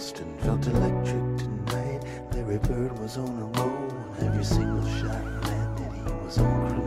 Boston 0.00 0.34
felt 0.38 0.66
electric 0.66 1.36
tonight. 1.36 2.00
Larry 2.32 2.56
Bird 2.56 2.98
was 2.98 3.18
on 3.18 3.28
a 3.38 3.60
roll. 3.60 3.92
Every 4.20 4.42
single 4.42 4.82
shot 4.96 5.22
landed, 5.44 5.92
he 5.92 6.24
was 6.24 6.38
on 6.38 6.79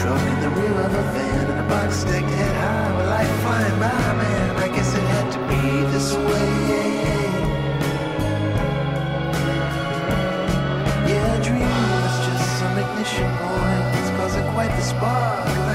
Truck 0.00 0.22
in 0.22 0.40
the 0.40 0.48
rear 0.48 0.80
of 0.80 0.94
a 0.94 1.02
van 1.12 1.50
and 1.50 1.60
a 1.60 1.68
box 1.68 1.98
stacked 1.98 2.24
head 2.24 2.56
high. 2.56 2.92
Well, 2.96 3.12
I 3.12 3.26
find 3.44 3.74
my 3.80 4.12
man. 4.16 4.56
I 4.56 4.68
guess 4.68 4.94
it 4.94 5.02
had 5.02 5.30
to 5.32 5.38
be 5.50 5.62
this 5.92 6.14
way. 6.14 6.52
Yeah, 11.06 11.36
a 11.36 11.42
dream 11.44 11.68
was 12.04 12.16
just 12.28 12.58
some 12.60 12.78
ignition 12.78 13.30
point. 13.44 13.84
It's 13.98 14.10
causing 14.16 14.46
quite 14.54 14.74
the 14.74 14.80
spark. 14.80 15.69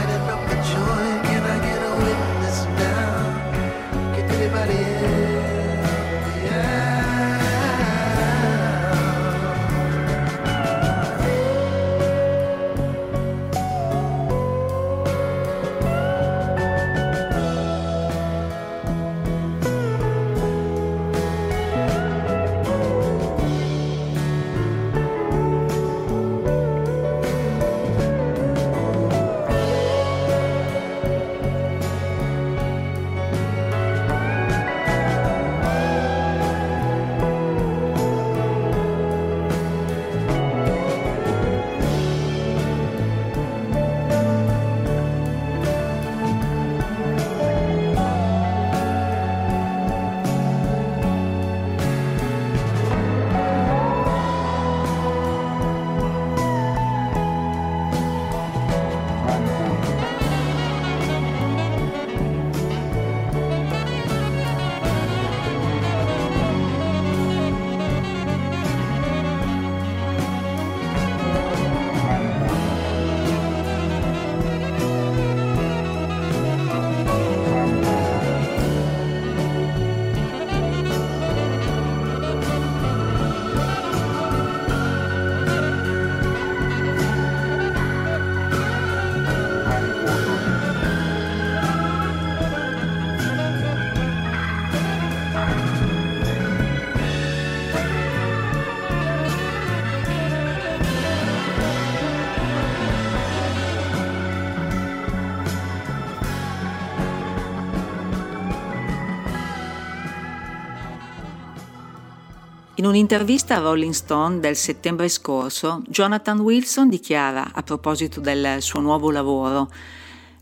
In 112.86 112.92
un'intervista 112.92 113.56
a 113.56 113.62
Rolling 113.62 113.94
Stone 113.94 114.40
del 114.40 114.56
settembre 114.56 115.10
scorso, 115.10 115.82
Jonathan 115.88 116.40
Wilson 116.40 116.88
dichiara, 116.88 117.50
a 117.52 117.64
proposito 117.64 118.20
del 118.20 118.62
suo 118.62 118.80
nuovo 118.80 119.10
lavoro, 119.10 119.72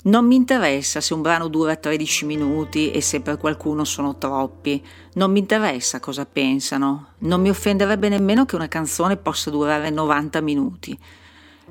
non 0.03 0.27
mi 0.27 0.35
interessa 0.35 0.99
se 0.99 1.13
un 1.13 1.21
brano 1.21 1.47
dura 1.47 1.77
13 1.77 2.25
minuti 2.25 2.91
e 2.91 2.99
se 2.99 3.21
per 3.21 3.37
qualcuno 3.37 3.85
sono 3.85 4.17
troppi, 4.17 4.85
non 5.13 5.31
mi 5.31 5.39
interessa 5.39 6.01
cosa 6.01 6.25
pensano, 6.25 7.13
non 7.19 7.39
mi 7.39 7.49
offenderebbe 7.49 8.09
nemmeno 8.09 8.43
che 8.43 8.55
una 8.57 8.67
canzone 8.67 9.15
possa 9.15 9.49
durare 9.49 9.89
90 9.89 10.41
minuti. 10.41 10.99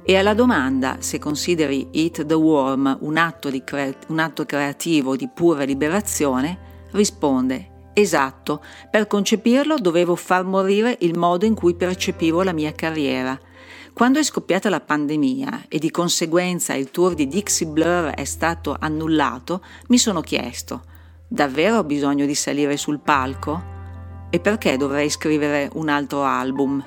E 0.02 0.16
alla 0.16 0.32
domanda 0.32 0.96
se 1.00 1.18
consideri 1.18 1.88
Eat 1.90 2.24
the 2.24 2.32
Worm 2.32 2.96
un 3.02 3.18
atto, 3.18 3.50
crea- 3.62 3.94
un 4.06 4.20
atto 4.20 4.46
creativo 4.46 5.16
di 5.16 5.28
pura 5.28 5.64
liberazione, 5.64 6.86
risponde 6.92 7.71
Esatto, 7.95 8.62
per 8.90 9.07
concepirlo 9.07 9.76
dovevo 9.76 10.16
far 10.16 10.45
morire 10.45 10.97
il 11.01 11.18
modo 11.18 11.45
in 11.45 11.55
cui 11.55 11.74
percepivo 11.74 12.43
la 12.43 12.53
mia 12.53 12.72
carriera– 12.72 13.38
quando 13.95 14.18
è 14.18 14.22
scoppiata 14.22 14.70
la 14.70 14.80
pandemia 14.80 15.66
e 15.68 15.78
di 15.78 15.90
conseguenza 15.90 16.72
il 16.72 16.90
tour 16.90 17.12
di 17.12 17.28
Dixie 17.28 17.66
Blur 17.66 18.07
è 18.07 18.24
stato 18.24 18.74
annullato, 18.78 19.62
mi 19.88 19.99
sono 19.99 20.22
chiesto, 20.22 20.82
davvero 21.28 21.76
ho 21.76 21.84
bisogno 21.84 22.24
di 22.24 22.34
salire 22.34 22.78
sul 22.78 23.01
palco? 23.01 23.70
E 24.30 24.40
perché 24.40 24.78
dovrei 24.78 25.11
scrivere 25.11 25.68
un 25.74 25.90
altro 25.90 26.24
album? 26.24 26.82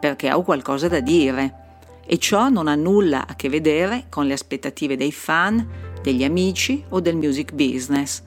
Perché 0.00 0.32
ho 0.32 0.42
qualcosa 0.42 0.88
da 0.88 0.98
dire. 0.98 1.66
E 2.04 2.18
ciò 2.18 2.48
non 2.48 2.66
ha 2.66 2.74
nulla 2.74 3.24
a 3.28 3.36
che 3.36 3.48
vedere 3.48 4.06
con 4.08 4.26
le 4.26 4.32
aspettative 4.32 4.96
dei 4.96 5.12
fan, 5.12 5.64
degli 6.02 6.24
amici 6.24 6.84
o 6.88 6.98
del 6.98 7.14
music 7.14 7.52
business. 7.52 8.20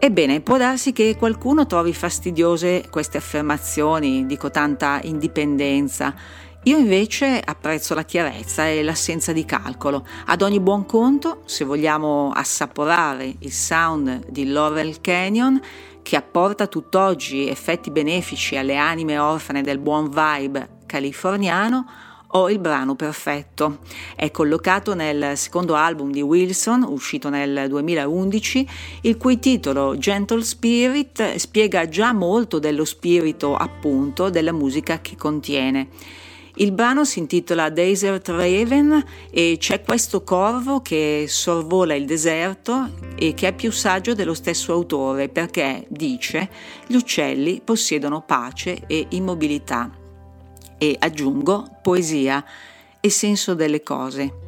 Ebbene, 0.00 0.40
può 0.40 0.56
darsi 0.58 0.92
che 0.92 1.16
qualcuno 1.18 1.66
trovi 1.66 1.92
fastidiose 1.92 2.86
queste 2.88 3.18
affermazioni, 3.18 4.26
dico 4.26 4.48
tanta 4.48 5.00
indipendenza, 5.02 6.14
io 6.62 6.78
invece 6.78 7.42
apprezzo 7.44 7.94
la 7.94 8.04
chiarezza 8.04 8.68
e 8.68 8.84
l'assenza 8.84 9.32
di 9.32 9.44
calcolo. 9.44 10.06
Ad 10.26 10.42
ogni 10.42 10.60
buon 10.60 10.86
conto, 10.86 11.42
se 11.46 11.64
vogliamo 11.64 12.30
assaporare 12.32 13.34
il 13.40 13.52
sound 13.52 14.28
di 14.28 14.46
Laurel 14.46 15.00
Canyon, 15.00 15.60
che 16.02 16.14
apporta 16.14 16.68
tutt'oggi 16.68 17.48
effetti 17.48 17.90
benefici 17.90 18.56
alle 18.56 18.76
anime 18.76 19.18
orfane 19.18 19.62
del 19.62 19.78
buon 19.78 20.10
vibe 20.10 20.76
californiano, 20.86 21.86
ho 22.32 22.50
il 22.50 22.58
brano 22.58 22.94
perfetto. 22.94 23.78
È 24.14 24.30
collocato 24.30 24.94
nel 24.94 25.36
secondo 25.36 25.74
album 25.74 26.10
di 26.10 26.20
Wilson, 26.20 26.82
uscito 26.82 27.30
nel 27.30 27.66
2011, 27.68 28.68
il 29.02 29.16
cui 29.16 29.38
titolo 29.38 29.96
Gentle 29.96 30.42
Spirit 30.42 31.36
spiega 31.36 31.88
già 31.88 32.12
molto 32.12 32.58
dello 32.58 32.84
spirito 32.84 33.54
appunto 33.54 34.28
della 34.28 34.52
musica 34.52 35.00
che 35.00 35.16
contiene. 35.16 35.88
Il 36.60 36.72
brano 36.72 37.04
si 37.04 37.20
intitola 37.20 37.70
Desert 37.70 38.28
Raven 38.30 39.04
e 39.30 39.56
c'è 39.60 39.82
questo 39.82 40.24
corvo 40.24 40.80
che 40.80 41.26
sorvola 41.28 41.94
il 41.94 42.04
deserto 42.04 42.90
e 43.16 43.32
che 43.34 43.48
è 43.48 43.54
più 43.54 43.70
saggio 43.70 44.12
dello 44.12 44.34
stesso 44.34 44.72
autore 44.72 45.28
perché 45.28 45.86
dice 45.88 46.50
gli 46.88 46.96
uccelli 46.96 47.60
possiedono 47.62 48.22
pace 48.22 48.82
e 48.88 49.06
immobilità 49.10 49.97
e 50.78 50.96
aggiungo 50.98 51.78
poesia 51.82 52.44
e 53.00 53.10
senso 53.10 53.54
delle 53.54 53.82
cose. 53.82 54.46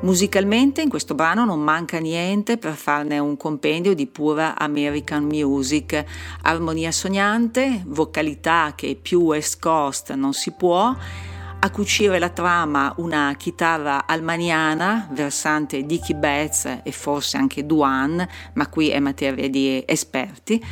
Musicalmente 0.00 0.82
in 0.82 0.90
questo 0.90 1.14
brano 1.14 1.44
non 1.44 1.60
manca 1.60 1.98
niente 1.98 2.58
per 2.58 2.74
farne 2.74 3.18
un 3.18 3.36
compendio 3.36 3.94
di 3.94 4.06
pura 4.06 4.56
American 4.58 5.24
music, 5.24 6.04
armonia 6.42 6.92
sognante, 6.92 7.82
vocalità 7.86 8.72
che 8.74 8.98
più 9.00 9.20
West 9.20 9.58
Coast 9.58 10.12
non 10.12 10.34
si 10.34 10.52
può 10.52 10.94
a 11.58 11.70
cucire 11.70 12.18
la 12.18 12.28
trama 12.28 12.92
una 12.98 13.34
chitarra 13.36 14.06
almaniana, 14.06 15.08
versante 15.10 15.84
Dicky 15.84 16.14
Betts 16.14 16.80
e 16.82 16.92
forse 16.92 17.38
anche 17.38 17.64
Duan, 17.64 18.24
ma 18.52 18.68
qui 18.68 18.90
è 18.90 19.00
materia 19.00 19.48
di 19.48 19.82
esperti. 19.86 20.62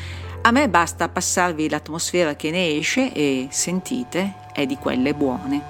A 0.43 0.51
me 0.51 0.69
basta 0.69 1.09
passarvi 1.09 1.71
l'atmosfera 1.71 2.37
che 2.37 2.51
ne 2.51 2.77
esce 2.77 3.13
e 3.13 3.49
sentite, 3.51 4.44
è 4.55 4.67
di 4.67 4.79
quelle 4.79 5.15
buone. 5.15 5.61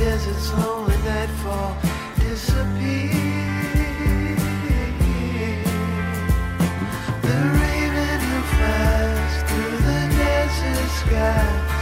This 0.00 0.50
lonely 0.54 0.96
nightfall 1.04 1.76
disappear. 2.16 3.12
The 7.20 7.38
raven 7.60 8.20
who 8.28 8.38
flies 8.52 9.34
through 9.48 9.76
the 9.88 10.02
desert 10.16 10.90
skies 11.00 11.80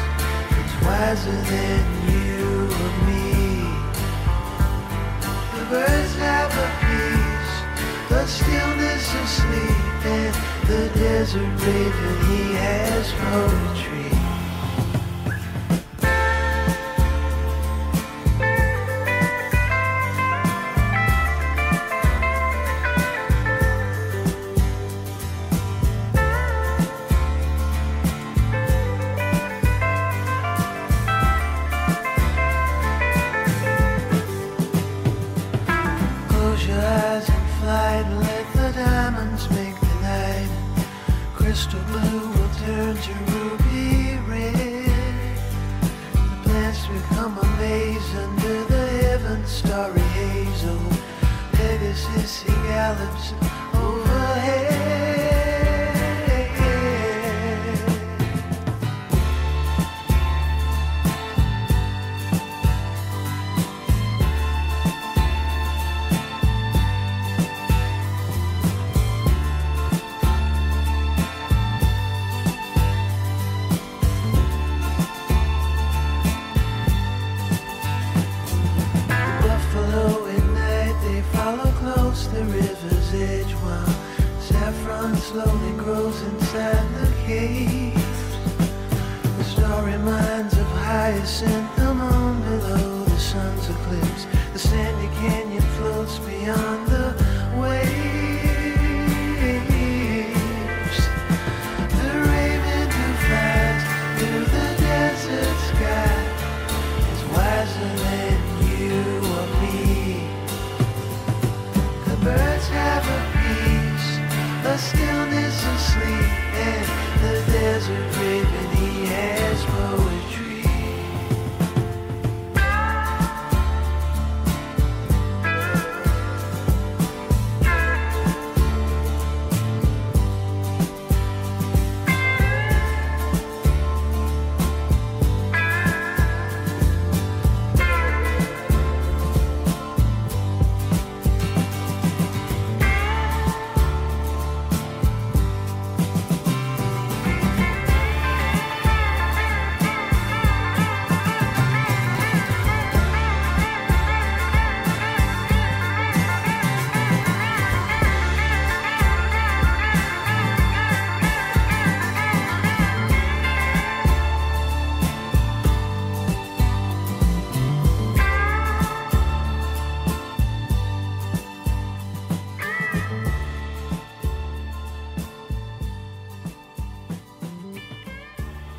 is 0.58 0.72
wiser 0.84 1.40
than 1.52 1.84
you 2.10 2.42
or 2.82 2.92
me. 3.06 3.22
The 5.54 5.64
birds 5.70 6.14
have 6.16 6.52
a 6.58 6.68
peace, 6.82 7.54
the 8.08 8.26
stillness 8.26 9.06
of 9.14 9.26
sleep, 9.28 10.06
and 10.06 10.34
the 10.66 10.82
desert 10.98 11.52
raven 11.66 12.16
he 12.26 12.42
has 12.54 13.12
poetry. 13.12 13.97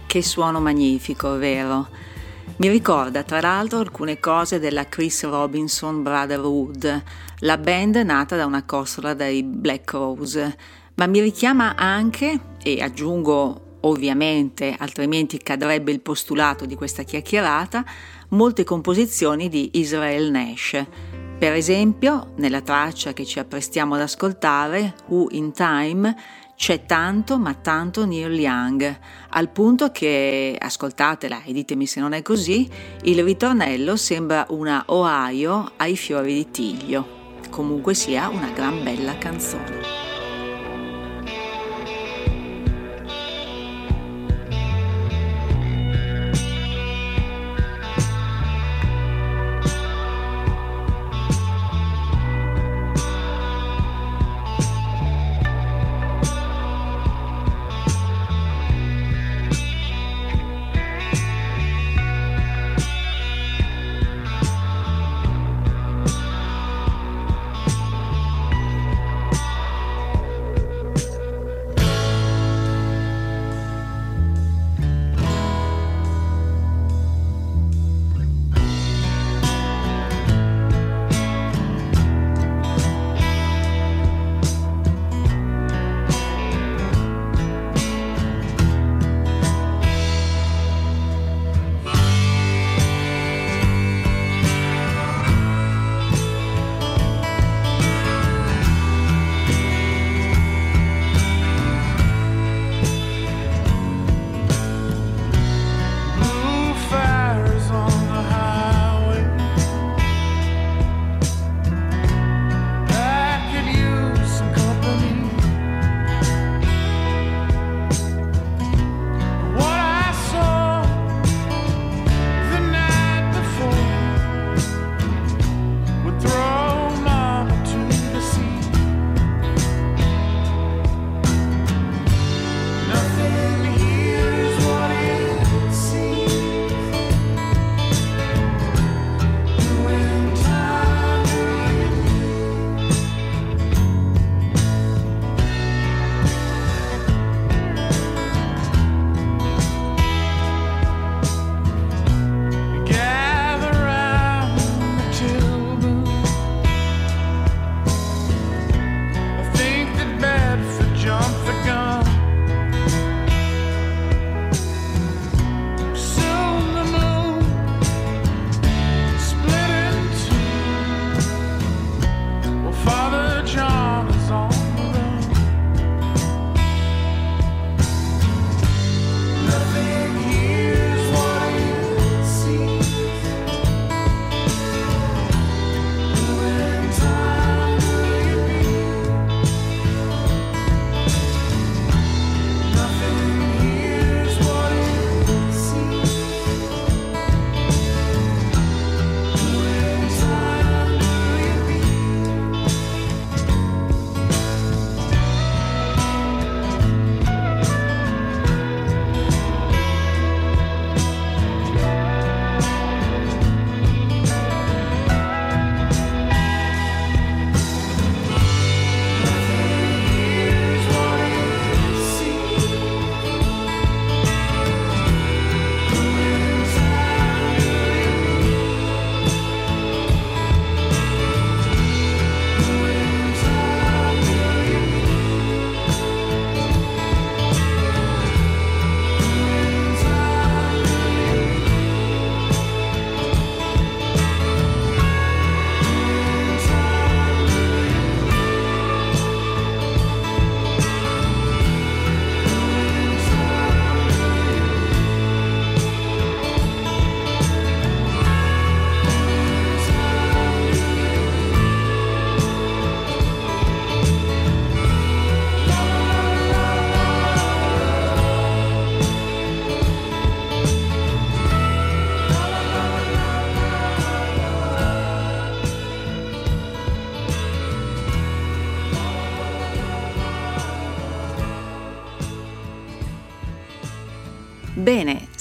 Che 0.10 0.24
suono 0.24 0.60
magnifico, 0.60 1.38
vero? 1.38 1.88
Mi 2.56 2.68
ricorda 2.68 3.22
tra 3.22 3.42
l'altro 3.42 3.78
alcune 3.78 4.20
cose 4.20 4.58
della 4.58 4.86
Chris 4.86 5.24
Robinson 5.24 6.02
Brotherhood, 6.02 7.04
la 7.42 7.58
band 7.60 7.96
nata 7.98 8.36
da 8.36 8.48
una 8.48 8.64
costola 8.64 9.14
dei 9.14 9.44
Black 9.44 9.92
Rose, 9.92 10.58
ma 10.96 11.06
mi 11.06 11.20
richiama 11.20 11.76
anche, 11.76 12.40
e 12.64 12.82
aggiungo 12.82 13.78
ovviamente, 13.82 14.76
altrimenti 14.80 15.38
cadrebbe 15.38 15.92
il 15.92 16.02
postulato 16.02 16.66
di 16.66 16.74
questa 16.74 17.04
chiacchierata, 17.04 17.86
molte 18.30 18.64
composizioni 18.64 19.48
di 19.48 19.70
Israel 19.74 20.32
Nash. 20.32 20.86
Per 21.38 21.54
esempio, 21.54 22.32
nella 22.38 22.62
traccia 22.62 23.14
che 23.14 23.26
ci 23.26 23.38
apprestiamo 23.38 23.94
ad 23.94 24.02
ascoltare, 24.02 24.96
Who 25.06 25.28
in 25.30 25.52
Time, 25.52 26.16
c'è 26.60 26.86
tanto 26.86 27.40
ma 27.40 27.54
tanto 27.54 28.06
Neil 28.06 28.38
Young, 28.38 29.00
al 29.30 29.50
punto 29.50 29.92
che, 29.92 30.58
ascoltatela 30.60 31.44
e 31.44 31.54
ditemi 31.54 31.88
se 31.88 32.02
non 32.02 32.12
è 32.12 32.22
così, 32.22 32.70
il 33.04 33.24
ritornello 33.24 33.96
sembra 33.96 34.46
una 34.50 34.84
Ohio 34.88 35.72
ai 35.78 35.96
fiori 35.96 36.34
di 36.34 36.52
tiglio. 36.52 37.38
Comunque 37.50 37.94
sia 37.94 38.28
una 38.28 38.50
gran 38.50 38.84
bella 38.84 39.18
canzone. 39.18 39.99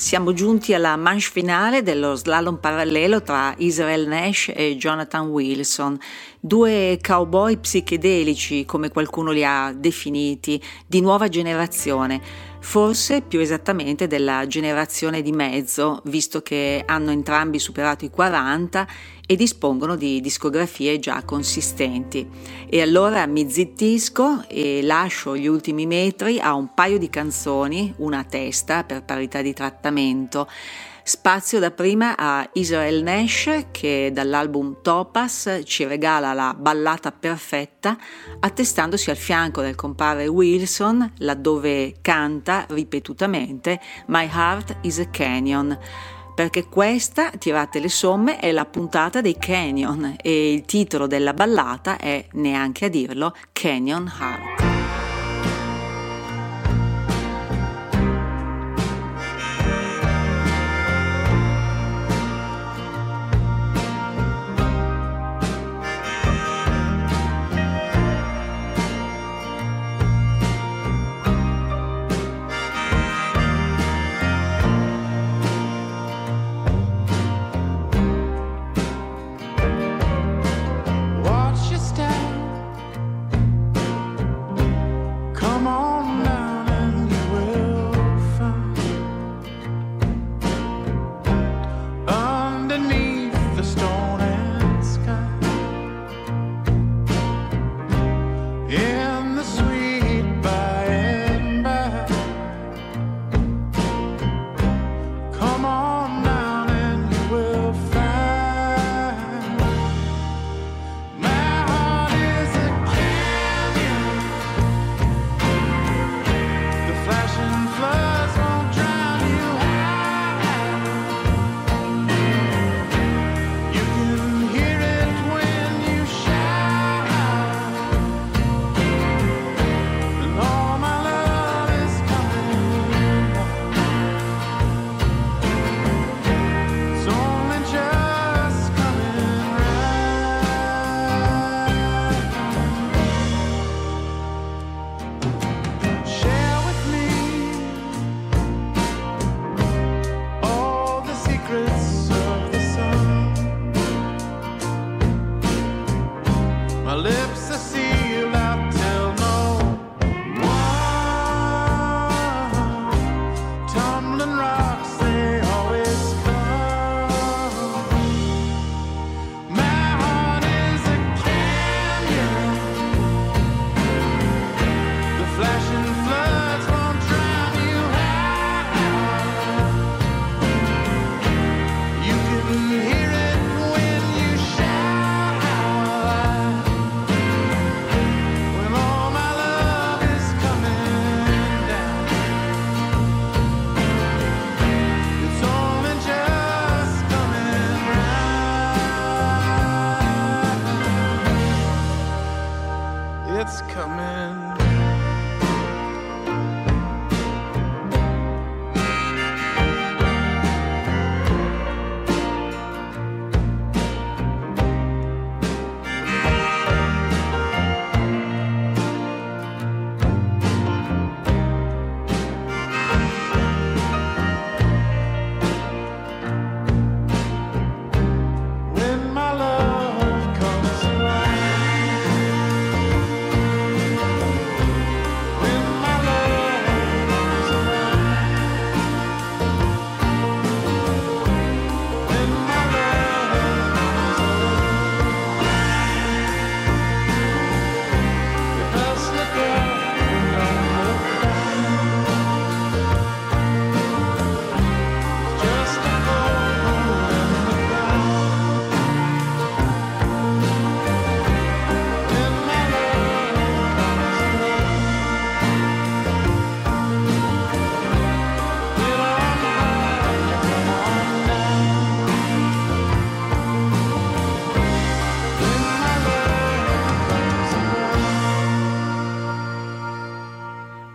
Siamo 0.08 0.32
giunti 0.32 0.72
alla 0.72 0.96
manche 0.96 1.28
finale 1.30 1.82
dello 1.82 2.14
slalom 2.14 2.56
parallelo 2.56 3.20
tra 3.20 3.52
Israel 3.58 4.08
Nash 4.08 4.50
e 4.54 4.74
Jonathan 4.78 5.26
Wilson, 5.26 5.98
due 6.40 6.98
cowboy 7.02 7.58
psichedelici, 7.58 8.64
come 8.64 8.88
qualcuno 8.88 9.32
li 9.32 9.44
ha 9.44 9.70
definiti, 9.76 10.58
di 10.86 11.02
nuova 11.02 11.28
generazione, 11.28 12.22
forse 12.58 13.20
più 13.20 13.38
esattamente 13.38 14.06
della 14.06 14.46
generazione 14.46 15.20
di 15.20 15.32
mezzo, 15.32 16.00
visto 16.06 16.40
che 16.40 16.84
hanno 16.86 17.10
entrambi 17.10 17.58
superato 17.58 18.06
i 18.06 18.10
40 18.10 18.88
e 19.30 19.36
dispongono 19.36 19.94
di 19.94 20.22
discografie 20.22 20.98
già 20.98 21.22
consistenti. 21.22 22.26
E 22.66 22.80
allora 22.80 23.26
mi 23.26 23.50
zittisco 23.50 24.48
e 24.48 24.80
lascio 24.82 25.36
gli 25.36 25.46
ultimi 25.46 25.86
metri 25.86 26.40
a 26.40 26.54
un 26.54 26.72
paio 26.72 26.96
di 26.96 27.10
canzoni, 27.10 27.92
una 27.98 28.20
a 28.20 28.24
testa 28.24 28.84
per 28.84 29.04
parità 29.04 29.42
di 29.42 29.52
trattamento. 29.52 30.48
Spazio 31.02 31.58
da 31.58 31.70
prima 31.70 32.16
a 32.16 32.48
Israel 32.54 33.02
Nash 33.02 33.66
che 33.70 34.10
dall'album 34.12 34.78
Topaz 34.82 35.60
ci 35.64 35.84
regala 35.84 36.32
la 36.32 36.54
ballata 36.58 37.12
perfetta 37.12 37.96
attestandosi 38.40 39.10
al 39.10 39.16
fianco 39.16 39.60
del 39.60 39.74
compare 39.74 40.26
Wilson 40.26 41.12
laddove 41.18 41.96
canta 42.00 42.66
ripetutamente 42.68 43.80
My 44.06 44.28
Heart 44.30 44.76
is 44.82 44.98
a 44.98 45.08
Canyon 45.08 45.78
perché 46.38 46.68
questa, 46.68 47.30
tirate 47.30 47.80
le 47.80 47.88
somme, 47.88 48.38
è 48.38 48.52
la 48.52 48.64
puntata 48.64 49.20
dei 49.20 49.36
Canyon 49.36 50.14
e 50.22 50.52
il 50.52 50.64
titolo 50.66 51.08
della 51.08 51.34
ballata 51.34 51.98
è, 51.98 52.28
neanche 52.34 52.84
a 52.84 52.88
dirlo, 52.88 53.34
Canyon 53.50 54.08
Heart. 54.20 54.67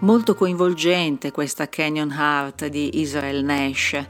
Molto 0.04 0.36
coinvolgente 0.36 1.32
questa 1.32 1.70
Canyon 1.70 2.12
Heart 2.12 2.68
di 2.68 3.00
Israel 3.00 3.42
Nash. 3.42 4.06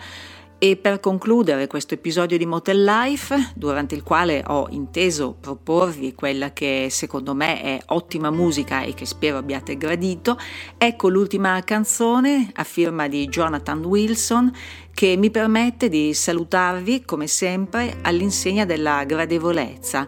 E 0.57 0.76
per 0.76 0.99
concludere 0.99 1.68
questo 1.68 1.94
episodio 1.94 2.36
di 2.36 2.48
Motel 2.48 2.84
Life, 2.84 3.52
durante 3.53 3.94
il 3.94 4.02
quale 4.02 4.44
ho 4.48 4.70
inteso 4.72 5.38
proporvi 5.40 6.15
quella 6.15 6.52
che 6.52 6.88
secondo 6.90 7.36
me 7.36 7.61
è 7.61 7.80
ottima 7.88 8.32
musica 8.32 8.82
e 8.82 8.95
che 8.95 9.06
spero 9.06 9.38
abbiate 9.38 9.78
gradito, 9.78 10.40
ecco 10.80 11.10
l'ultima 11.10 11.61
canzone 11.64 12.49
a 12.56 12.64
firma 12.64 13.07
di 13.07 13.28
Jonathan 13.28 13.86
Wilson 13.86 14.52
che 14.95 15.15
mi 15.15 15.30
permette 15.30 15.90
di 15.90 16.11
salutarvi 16.15 17.03
come 17.06 17.28
sempre 17.28 17.99
all'insegna 18.02 18.65
della 18.65 19.03
gradevolezza 19.03 20.07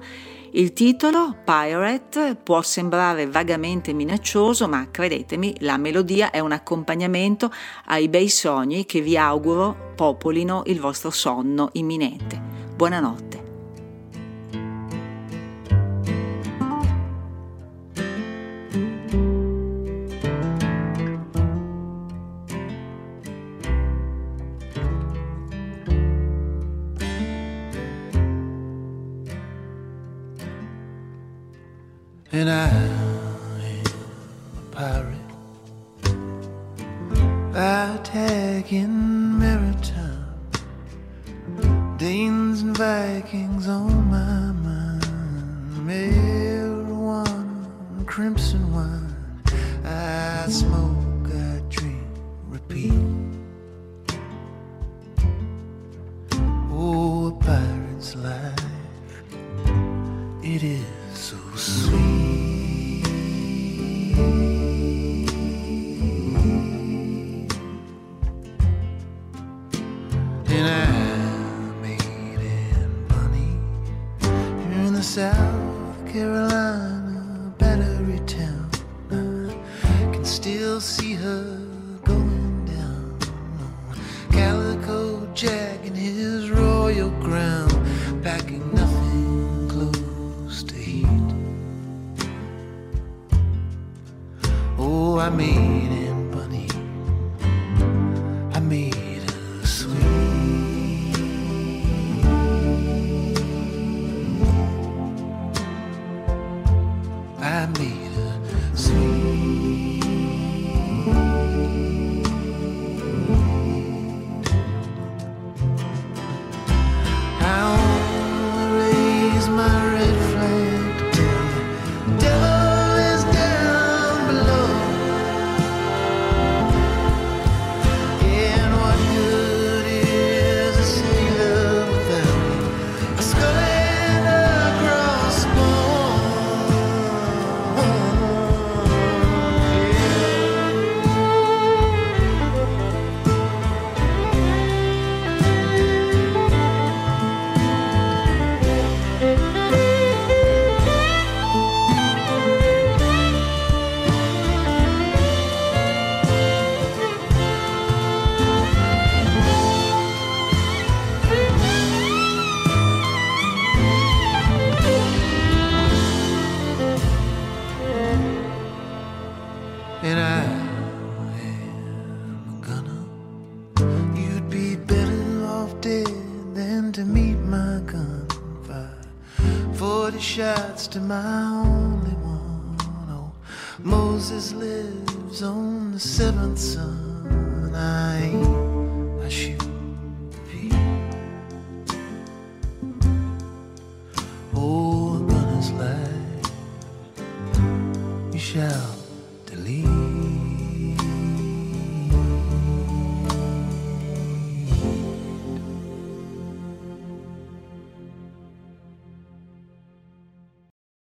il 0.57 0.72
titolo, 0.72 1.36
Pirate, 1.44 2.38
può 2.41 2.61
sembrare 2.61 3.27
vagamente 3.27 3.91
minaccioso, 3.91 4.69
ma 4.69 4.88
credetemi, 4.90 5.56
la 5.60 5.77
melodia 5.77 6.32
è 6.32 6.40
un 6.40 6.53
accompagnamento 6.53 7.52
ai 7.88 8.07
bei 8.07 8.30
sogni 8.30 8.86
che 8.86 9.02
vi 9.02 9.18
auguro 9.18 9.91
popolino 9.95 10.64
il 10.68 10.80
vostro 10.80 11.10
sonno 11.10 11.69
imminente. 11.73 12.41
Buonanotte. 12.73 13.45
South 75.16 76.12
Carolina 76.12 76.55